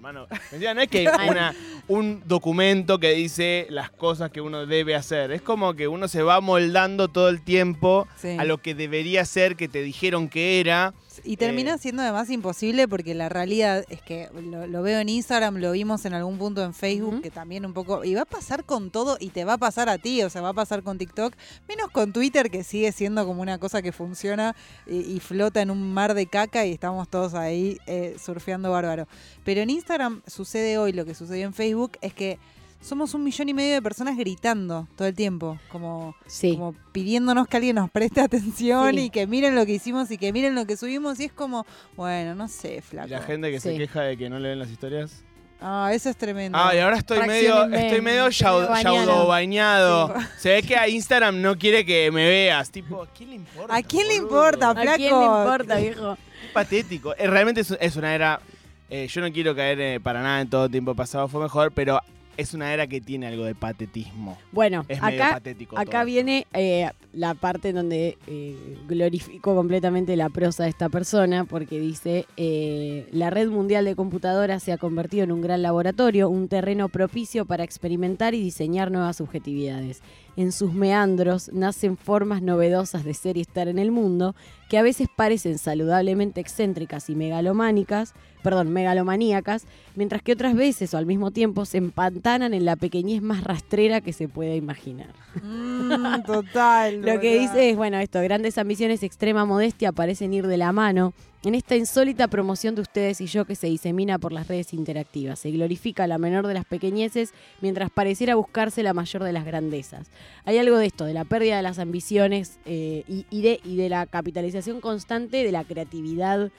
hermano, 0.08 0.28
no 0.74 0.80
es 0.80 0.88
que 0.88 1.08
una, 1.28 1.54
un 1.88 2.22
documento 2.26 2.98
que 2.98 3.12
dice 3.12 3.66
las 3.70 3.90
cosas 3.90 4.30
que 4.30 4.40
uno 4.40 4.66
debe 4.66 4.94
hacer. 4.94 5.32
Es 5.32 5.42
como 5.42 5.74
que 5.74 5.88
uno 5.88 6.08
se 6.08 6.22
va 6.22 6.40
moldando 6.40 7.08
todo 7.08 7.28
el 7.28 7.42
tiempo 7.42 8.06
a 8.38 8.44
lo 8.44 8.58
que 8.58 8.74
debería 8.74 9.24
ser, 9.24 9.56
que 9.56 9.68
te 9.68 9.82
dijeron 9.82 10.28
que 10.28 10.60
era. 10.60 10.94
Y 11.26 11.36
termina 11.36 11.74
eh, 11.74 11.78
siendo 11.78 12.02
además 12.02 12.30
imposible 12.30 12.86
porque 12.86 13.14
la 13.14 13.28
realidad 13.28 13.84
es 13.88 14.00
que 14.00 14.30
lo, 14.32 14.82
veo 14.82 15.00
en 15.00 15.08
Instagram, 15.08 15.56
lo 15.56 15.72
vimos 15.72 16.04
en 16.04 16.14
algún 16.14 16.38
punto 16.38 16.62
en 16.62 16.72
Facebook, 16.72 17.20
que 17.20 17.30
también 17.30 17.66
un 17.66 17.72
poco. 17.72 18.04
Y 18.04 18.14
va 18.14 18.22
a 18.22 18.26
pasar 18.26 18.64
con 18.64 18.90
todo 18.90 19.16
y 19.18 19.30
te 19.30 19.44
va 19.44 19.54
a 19.54 19.58
pasar 19.58 19.88
a 19.88 19.98
ti, 19.98 20.22
o 20.22 20.30
sea, 20.30 20.40
va 20.40 20.50
a 20.50 20.54
pasar 20.54 20.82
con 20.82 20.98
TikTok, 20.98 21.34
menos 21.68 21.90
con 21.90 22.12
Twitter, 22.12 22.50
que 22.50 22.62
sigue 22.62 22.92
siendo 22.92 23.26
como 23.26 23.42
una 23.42 23.58
cosa 23.58 23.82
que 23.82 23.92
funciona 23.92 24.54
y, 24.86 25.20
flota 25.20 25.60
en 25.60 25.70
un 25.70 25.92
mar 25.92 26.14
de 26.14 26.26
caca 26.26 26.64
y 26.66 26.72
estamos 26.72 27.08
todos 27.08 27.34
ahí 27.34 27.78
eh, 27.86 28.16
surfeando 28.22 28.70
bárbaro. 28.70 29.08
Pero 29.44 29.62
en 29.62 29.70
Instagram 29.70 30.22
sucede 30.26 30.78
hoy 30.78 30.92
lo 30.92 31.04
que 31.04 31.14
sucedió 31.14 31.46
en 31.46 31.54
Facebook, 31.54 31.98
es 32.00 32.14
que 32.14 32.38
somos 32.80 33.14
un 33.14 33.24
millón 33.24 33.48
y 33.48 33.54
medio 33.54 33.74
de 33.74 33.82
personas 33.82 34.16
gritando 34.16 34.86
todo 34.96 35.08
el 35.08 35.14
tiempo, 35.14 35.58
como, 35.70 36.14
como 36.40 36.74
pidiéndonos 36.92 37.48
que 37.48 37.56
alguien 37.56 37.76
nos 37.76 37.90
preste 37.90 38.20
atención 38.20 38.98
y 38.98 39.10
que 39.10 39.26
miren 39.26 39.54
lo 39.54 39.66
que 39.66 39.72
hicimos 39.72 40.10
y 40.10 40.18
que 40.18 40.32
miren 40.32 40.54
lo 40.54 40.66
que 40.66 40.76
subimos. 40.76 41.18
Y 41.20 41.24
es 41.24 41.32
como, 41.32 41.66
bueno, 41.96 42.34
no 42.34 42.48
sé, 42.48 42.82
flaco. 42.82 43.08
la 43.08 43.22
gente 43.22 43.50
que 43.50 43.60
se 43.60 43.76
queja 43.76 44.02
de 44.02 44.16
que 44.16 44.30
no 44.30 44.38
leen 44.38 44.58
las 44.58 44.70
historias? 44.70 45.22
Ah, 45.60 45.90
eso 45.94 46.10
es 46.10 46.16
tremendo. 46.16 46.58
Ah, 46.58 46.74
y 46.74 46.78
ahora 46.78 46.98
estoy 46.98 47.26
medio, 47.26 47.64
estoy 47.64 48.02
medio 48.02 48.28
yaudo 48.28 49.26
bañado. 49.26 50.14
Se 50.38 50.50
ve 50.50 50.62
que 50.62 50.76
a 50.76 50.86
Instagram 50.86 51.40
no 51.40 51.56
quiere 51.56 51.86
que 51.86 52.10
me 52.10 52.28
veas. 52.28 52.70
Tipo, 52.70 53.02
¿a 53.02 53.06
quién 53.06 53.30
le 53.30 53.36
importa? 53.36 53.74
¿A 53.74 53.82
quién 53.82 54.06
le 54.06 54.16
importa, 54.16 54.74
flaco? 54.74 54.90
¿A 54.90 54.96
quién 54.96 55.18
le 55.18 55.24
importa, 55.24 55.76
viejo? 55.76 56.18
patético. 56.56 57.14
Eh, 57.16 57.26
realmente 57.26 57.60
es, 57.60 57.96
una 57.96 58.14
era. 58.14 58.40
Eh, 58.88 59.08
yo 59.08 59.20
no 59.20 59.30
quiero 59.32 59.54
caer 59.54 59.80
eh, 59.80 60.00
para 60.00 60.22
nada 60.22 60.40
en 60.40 60.48
todo 60.48 60.68
tiempo 60.68 60.94
pasado 60.94 61.28
fue 61.28 61.42
mejor, 61.42 61.72
pero 61.72 62.00
es 62.36 62.54
una 62.54 62.72
era 62.72 62.86
que 62.86 63.00
tiene 63.00 63.26
algo 63.26 63.44
de 63.44 63.54
patetismo. 63.54 64.36
Bueno, 64.52 64.84
Es 64.88 65.00
medio 65.00 65.22
acá, 65.22 65.34
patético. 65.34 65.78
acá 65.78 65.90
todo. 65.90 66.04
viene 66.04 66.46
eh, 66.52 66.90
la 67.12 67.34
parte 67.34 67.72
donde 67.72 68.18
eh, 68.26 68.76
glorifico 68.86 69.54
completamente 69.54 70.16
la 70.16 70.28
prosa 70.28 70.64
de 70.64 70.70
esta 70.70 70.88
persona, 70.88 71.44
porque 71.44 71.80
dice, 71.80 72.26
eh, 72.36 73.08
la 73.12 73.30
red 73.30 73.48
mundial 73.48 73.84
de 73.84 73.96
computadoras 73.96 74.62
se 74.62 74.72
ha 74.72 74.78
convertido 74.78 75.24
en 75.24 75.32
un 75.32 75.40
gran 75.40 75.62
laboratorio, 75.62 76.28
un 76.28 76.48
terreno 76.48 76.88
propicio 76.88 77.46
para 77.46 77.64
experimentar 77.64 78.34
y 78.34 78.42
diseñar 78.42 78.90
nuevas 78.90 79.16
subjetividades. 79.16 80.02
En 80.36 80.52
sus 80.52 80.74
meandros 80.74 81.50
nacen 81.52 81.96
formas 81.96 82.42
novedosas 82.42 83.04
de 83.04 83.14
ser 83.14 83.38
y 83.38 83.40
estar 83.40 83.68
en 83.68 83.78
el 83.78 83.90
mundo, 83.90 84.34
que 84.68 84.76
a 84.76 84.82
veces 84.82 85.08
parecen 85.14 85.58
saludablemente 85.58 86.40
excéntricas 86.40 87.08
y 87.08 87.14
megalománicas, 87.14 88.12
perdón, 88.42 88.70
megalomaníacas, 88.70 89.64
mientras 89.94 90.22
que 90.22 90.32
otras 90.32 90.54
veces 90.54 90.92
o 90.92 90.98
al 90.98 91.06
mismo 91.06 91.30
tiempo 91.30 91.64
se 91.64 91.78
empantanan 91.78 92.52
en 92.52 92.64
la 92.64 92.76
pequeñez 92.76 93.22
más 93.22 93.44
rastrera 93.44 94.00
que 94.00 94.12
se 94.12 94.28
pueda 94.28 94.54
imaginar. 94.54 95.14
Mm, 95.42 96.22
total. 96.26 97.00
Lo 97.02 97.18
que 97.18 97.40
dice 97.40 97.70
es, 97.70 97.76
bueno, 97.76 97.98
esto, 97.98 98.20
grandes 98.20 98.58
ambiciones 98.58 99.02
extrema 99.02 99.46
modestia 99.46 99.92
parecen 99.92 100.34
ir 100.34 100.46
de 100.46 100.58
la 100.58 100.72
mano 100.72 101.14
en 101.46 101.54
esta 101.54 101.76
insólita 101.76 102.26
promoción 102.26 102.74
de 102.74 102.80
ustedes 102.80 103.20
y 103.20 103.26
yo 103.26 103.44
que 103.44 103.54
se 103.54 103.68
disemina 103.68 104.18
por 104.18 104.32
las 104.32 104.48
redes 104.48 104.74
interactivas. 104.74 105.38
Se 105.38 105.52
glorifica 105.52 106.08
la 106.08 106.18
menor 106.18 106.48
de 106.48 106.54
las 106.54 106.64
pequeñeces 106.64 107.32
mientras 107.60 107.88
pareciera 107.88 108.34
buscarse 108.34 108.82
la 108.82 108.92
mayor 108.92 109.22
de 109.22 109.32
las 109.32 109.44
grandezas. 109.44 110.10
Hay 110.44 110.58
algo 110.58 110.76
de 110.76 110.86
esto, 110.86 111.04
de 111.04 111.14
la 111.14 111.24
pérdida 111.24 111.56
de 111.56 111.62
las 111.62 111.78
ambiciones 111.78 112.58
eh, 112.64 113.04
y, 113.06 113.42
de, 113.42 113.88
la 113.88 114.06
capitalización 114.06 114.80
constante 114.80 115.44
de 115.44 115.52
la 115.52 115.62
creatividad 115.62 116.50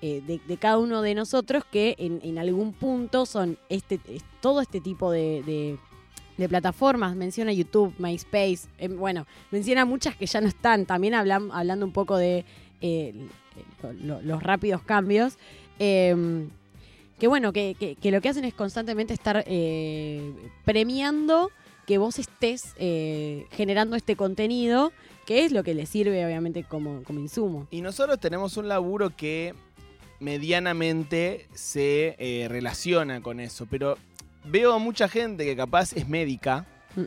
eh, 0.00 0.22
de, 0.26 0.56
cada 0.56 0.78
uno 0.78 1.02
de 1.02 1.14
nosotros 1.14 1.62
que 1.70 1.94
en, 1.98 2.38
algún 2.38 2.72
punto 2.72 3.26
son 3.26 3.58
este, 3.68 4.00
es- 4.08 4.24
todo 4.40 4.62
este 4.62 4.80
tipo 4.80 5.10
de, 5.10 5.76
plataformas. 6.48 7.14
Menciona 7.14 7.52
YouTube, 7.52 7.92
MySpace, 7.98 8.60
em, 8.78 8.96
bueno, 8.96 9.26
menciona 9.50 9.84
muchas 9.84 10.16
que 10.16 10.24
ya 10.24 10.40
no 10.40 10.48
están. 10.48 10.86
También 10.86 11.12
hablan, 11.12 11.50
hablando 11.52 11.84
un 11.84 11.92
poco 11.92 12.16
de 12.16 12.46
eh, 12.80 13.12
lo- 13.82 13.92
lo- 13.92 14.22
los 14.22 14.42
rápidos 14.42 14.82
cambios. 14.82 15.36
em, 15.78 16.48
que 17.18 17.26
bueno, 17.26 17.52
que, 17.52 17.74
que- 17.78 17.96
que 17.96 18.10
lo 18.10 18.20
que 18.20 18.28
hacen 18.30 18.44
es 18.44 18.54
constantemente 18.54 19.12
estar 19.14 19.44
eh, 19.46 20.32
premiando 20.64 21.50
que 21.86 21.98
vos 21.98 22.18
estés 22.18 22.74
eh, 22.78 23.46
generando 23.50 23.96
este 23.96 24.14
contenido, 24.16 24.92
que 25.26 25.44
es 25.44 25.52
lo 25.52 25.62
que 25.64 25.74
le 25.74 25.86
sirve 25.86 26.24
obviamente 26.24 26.64
como, 26.64 27.02
como 27.02 27.20
insumo. 27.20 27.66
Y 27.70 27.80
nosotros 27.82 28.18
tenemos 28.20 28.56
un 28.56 28.68
laburo 28.68 29.10
que 29.16 29.54
medianamente 30.20 31.46
se 31.54 32.14
eh, 32.18 32.46
relaciona 32.48 33.20
con 33.20 33.40
eso, 33.40 33.66
pero 33.68 33.96
veo 34.44 34.72
a 34.74 34.78
mucha 34.78 35.08
gente 35.08 35.44
que 35.44 35.56
capaz 35.56 35.92
es 35.94 36.08
médica 36.08 36.66
Mm. 36.96 37.04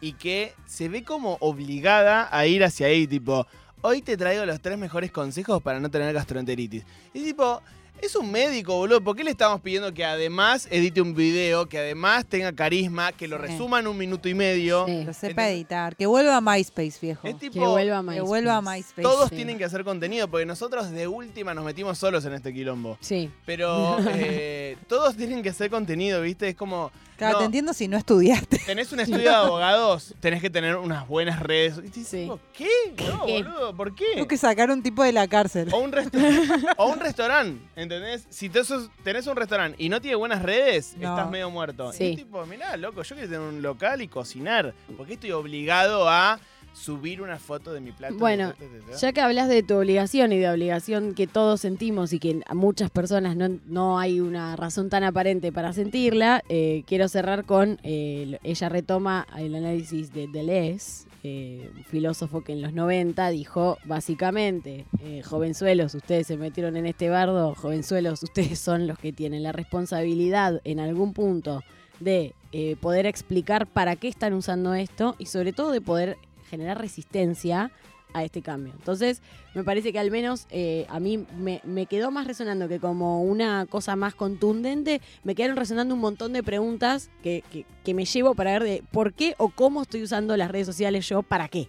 y 0.00 0.12
que 0.12 0.52
se 0.66 0.88
ve 0.88 1.02
como 1.04 1.36
obligada 1.40 2.28
a 2.30 2.46
ir 2.46 2.62
hacia 2.64 2.86
ahí, 2.86 3.06
tipo, 3.06 3.46
hoy 3.86 4.00
te 4.00 4.16
traigo 4.16 4.44
los 4.46 4.60
tres 4.60 4.78
mejores 4.78 5.10
consejos 5.12 5.62
para 5.62 5.78
no 5.78 5.90
tener 5.90 6.12
gastroenteritis. 6.14 6.84
Y 7.12 7.22
tipo, 7.22 7.60
es 8.00 8.16
un 8.16 8.30
médico, 8.32 8.74
boludo, 8.76 9.02
¿por 9.02 9.14
qué 9.14 9.22
le 9.24 9.30
estamos 9.30 9.60
pidiendo 9.60 9.92
que 9.92 10.04
además 10.04 10.66
edite 10.70 11.00
un 11.02 11.14
video, 11.14 11.66
que 11.68 11.78
además 11.78 12.24
tenga 12.26 12.52
carisma, 12.52 13.12
que 13.12 13.28
lo 13.28 13.36
Sí. 13.36 13.42
resuma 13.42 13.80
en 13.80 13.86
un 13.86 13.96
minuto 13.98 14.26
y 14.28 14.34
medio? 14.34 14.86
Sí. 14.86 15.04
Lo 15.04 15.12
sepa 15.12 15.28
Entonces- 15.28 15.52
editar. 15.54 15.96
Que 15.96 16.06
vuelva 16.06 16.36
a 16.38 16.40
MySpace, 16.40 16.94
viejo. 17.00 17.28
Es 17.28 17.38
tipo, 17.38 17.60
Que 17.60 17.66
vuelva 17.66 17.98
a 17.98 18.00
que 18.00 18.06
MySpace. 18.06 18.26
vuelva 18.28 18.56
a 18.56 18.62
MySpace. 18.62 19.02
todos 19.02 19.28
sí. 19.28 19.36
tienen 19.36 19.58
que 19.58 19.64
hacer 19.64 19.84
contenido, 19.84 20.28
porque 20.28 20.46
nosotros 20.46 20.90
de 20.90 21.06
última 21.06 21.52
nos 21.54 21.64
metimos 21.64 21.98
solos 21.98 22.24
en 22.24 22.32
este 22.32 22.52
quilombo. 22.54 22.96
Sí. 23.00 23.30
Pero 23.44 23.96
eh, 24.14 24.76
todos 24.88 25.14
tienen 25.16 25.42
que 25.42 25.50
hacer 25.50 25.70
contenido, 25.70 26.22
¿viste? 26.22 26.48
Es 26.48 26.56
como, 26.56 26.90
Claro, 27.16 27.34
No. 27.34 27.38
te 27.40 27.44
entiendo 27.46 27.72
si 27.72 27.86
no 27.88 27.96
estudiaste. 27.96 28.58
tenés 28.66 28.90
un 28.92 29.00
estudio 29.00 29.22
de 29.22 29.28
abogados, 29.34 30.14
tenés 30.20 30.40
que 30.40 30.50
tener 30.50 30.76
unas 30.76 31.06
buenas 31.06 31.40
redes. 31.40 31.78
Y 31.78 31.82
dices, 31.82 32.08
Sí. 32.08 32.30
¿qué? 32.52 32.68
No, 33.08 33.24
¿Qué? 33.26 33.42
boludo, 33.44 33.76
¿por 33.76 33.94
Tengo 33.94 34.14
qué? 34.22 34.26
que 34.28 34.36
sacar 34.36 34.70
un 34.70 34.82
tipo 34.82 35.02
de 35.02 35.12
la 35.12 35.28
cárcel. 35.28 35.68
O 35.72 35.78
un, 35.78 35.94
o 36.76 36.86
un 36.88 37.00
restaurante, 37.00 37.60
¿entendés? 37.76 38.26
Si 38.30 38.48
te 38.48 38.64
sos- 38.64 38.90
tenés 39.02 39.26
un 39.26 39.36
restaurante 39.36 39.76
y 39.82 39.88
no 39.88 40.00
tiene 40.00 40.16
buenas 40.16 40.42
redes, 40.42 40.94
No. 40.98 41.10
estás 41.16 41.30
medio 41.30 41.50
muerto. 41.50 41.92
Sí. 41.92 42.04
Y 42.04 42.10
es 42.12 42.16
tipo, 42.18 42.44
mirá, 42.46 42.76
loco, 42.76 43.02
yo 43.02 43.14
quiero 43.14 43.30
tener 43.30 43.46
un 43.48 43.62
local 43.62 44.02
y 44.02 44.08
cocinar. 44.08 44.74
¿Por 44.96 45.06
qué 45.06 45.14
estoy 45.14 45.32
obligado 45.32 46.08
a 46.08 46.38
subir 46.74 47.22
una 47.22 47.38
foto 47.38 47.72
de 47.72 47.80
mi 47.80 47.92
plato? 47.92 48.16
Bueno, 48.16 48.52
Ya 49.00 49.12
que 49.12 49.20
hablas 49.20 49.48
de 49.48 49.62
tu 49.62 49.76
obligación 49.76 50.32
y 50.32 50.38
de 50.38 50.50
obligación 50.50 51.14
que 51.14 51.26
todos 51.26 51.60
sentimos 51.60 52.12
y 52.12 52.18
que 52.18 52.42
a 52.46 52.54
muchas 52.54 52.90
personas 52.90 53.36
no, 53.36 53.48
no 53.66 53.98
hay 53.98 54.20
una 54.20 54.56
razón 54.56 54.90
tan 54.90 55.04
aparente 55.04 55.52
para 55.52 55.72
sentirla, 55.72 56.42
eh, 56.48 56.82
quiero 56.86 57.08
cerrar 57.08 57.44
con, 57.44 57.78
eh, 57.82 58.38
ella 58.42 58.68
retoma 58.68 59.26
el 59.38 59.54
análisis 59.54 60.12
de 60.12 60.26
Deleuze, 60.26 61.06
eh, 61.22 61.70
un 61.74 61.84
filósofo 61.84 62.42
que 62.42 62.52
en 62.52 62.60
los 62.60 62.74
90 62.74 63.30
dijo 63.30 63.78
básicamente, 63.84 64.84
jovenzuelos, 65.24 65.94
ustedes 65.94 66.26
se 66.26 66.36
metieron 66.36 66.76
en 66.76 66.86
este 66.86 67.08
bardo, 67.08 67.54
jovenzuelos, 67.54 68.22
ustedes 68.22 68.58
son 68.58 68.86
los 68.86 68.98
que 68.98 69.12
tienen 69.12 69.42
la 69.42 69.52
responsabilidad 69.52 70.60
en 70.64 70.80
algún 70.80 71.14
punto 71.14 71.62
de 72.00 72.34
poder 72.80 73.06
explicar 73.06 73.66
para 73.66 73.96
qué 73.96 74.08
están 74.08 74.34
usando 74.34 74.74
esto 74.74 75.16
y 75.18 75.26
sobre 75.26 75.52
todo 75.52 75.70
de 75.70 75.80
poder 75.80 76.18
generar 76.54 76.78
resistencia 76.80 77.70
a 78.12 78.22
este 78.22 78.42
cambio. 78.42 78.72
Entonces, 78.78 79.22
me 79.54 79.64
parece 79.64 79.92
que 79.92 79.98
al 79.98 80.10
menos 80.12 80.46
eh, 80.50 80.86
a 80.88 81.00
mí 81.00 81.26
me, 81.36 81.86
quedó 81.86 82.12
más 82.12 82.28
resonando 82.28 82.68
que 82.68 82.78
como 82.78 83.22
una 83.22 83.66
cosa 83.66 83.96
más 83.96 84.14
contundente, 84.14 85.00
me 85.24 85.34
quedaron 85.34 85.56
resonando 85.56 85.94
un 85.96 86.00
montón 86.00 86.32
de 86.32 86.44
preguntas 86.44 87.10
que, 87.24 87.42
que- 87.50 87.66
que 87.84 87.92
me 87.94 88.04
llevo 88.04 88.36
para 88.36 88.52
ver 88.52 88.62
de 88.62 88.84
por 88.92 89.14
qué 89.14 89.34
o 89.38 89.48
cómo 89.48 89.82
estoy 89.82 90.04
usando 90.04 90.36
las 90.36 90.48
redes 90.50 90.66
sociales 90.66 91.08
yo, 91.08 91.22
para 91.24 91.48
qué, 91.48 91.66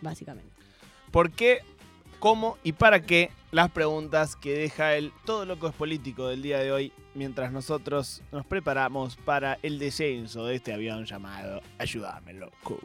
básicamente. 0.00 0.50
¿Por 1.12 1.30
qué, 1.30 1.60
cómo 2.18 2.58
y 2.64 2.72
para 2.72 3.02
qué? 3.02 3.30
Las 3.52 3.70
preguntas 3.70 4.34
que 4.34 4.54
deja 4.54 4.96
el 4.96 5.12
todo 5.26 5.44
loco 5.44 5.68
es 5.68 5.74
político 5.74 6.26
del 6.26 6.42
día 6.42 6.58
de 6.58 6.72
hoy, 6.72 6.92
mientras 7.14 7.52
nosotros 7.52 8.22
nos 8.32 8.46
preparamos 8.46 9.16
para 9.16 9.58
el 9.62 9.78
descenso 9.78 10.46
de 10.46 10.56
este 10.56 10.72
avión 10.72 11.04
llamado 11.04 11.60
Ayúdame, 11.78 12.32
loco. 12.32 12.80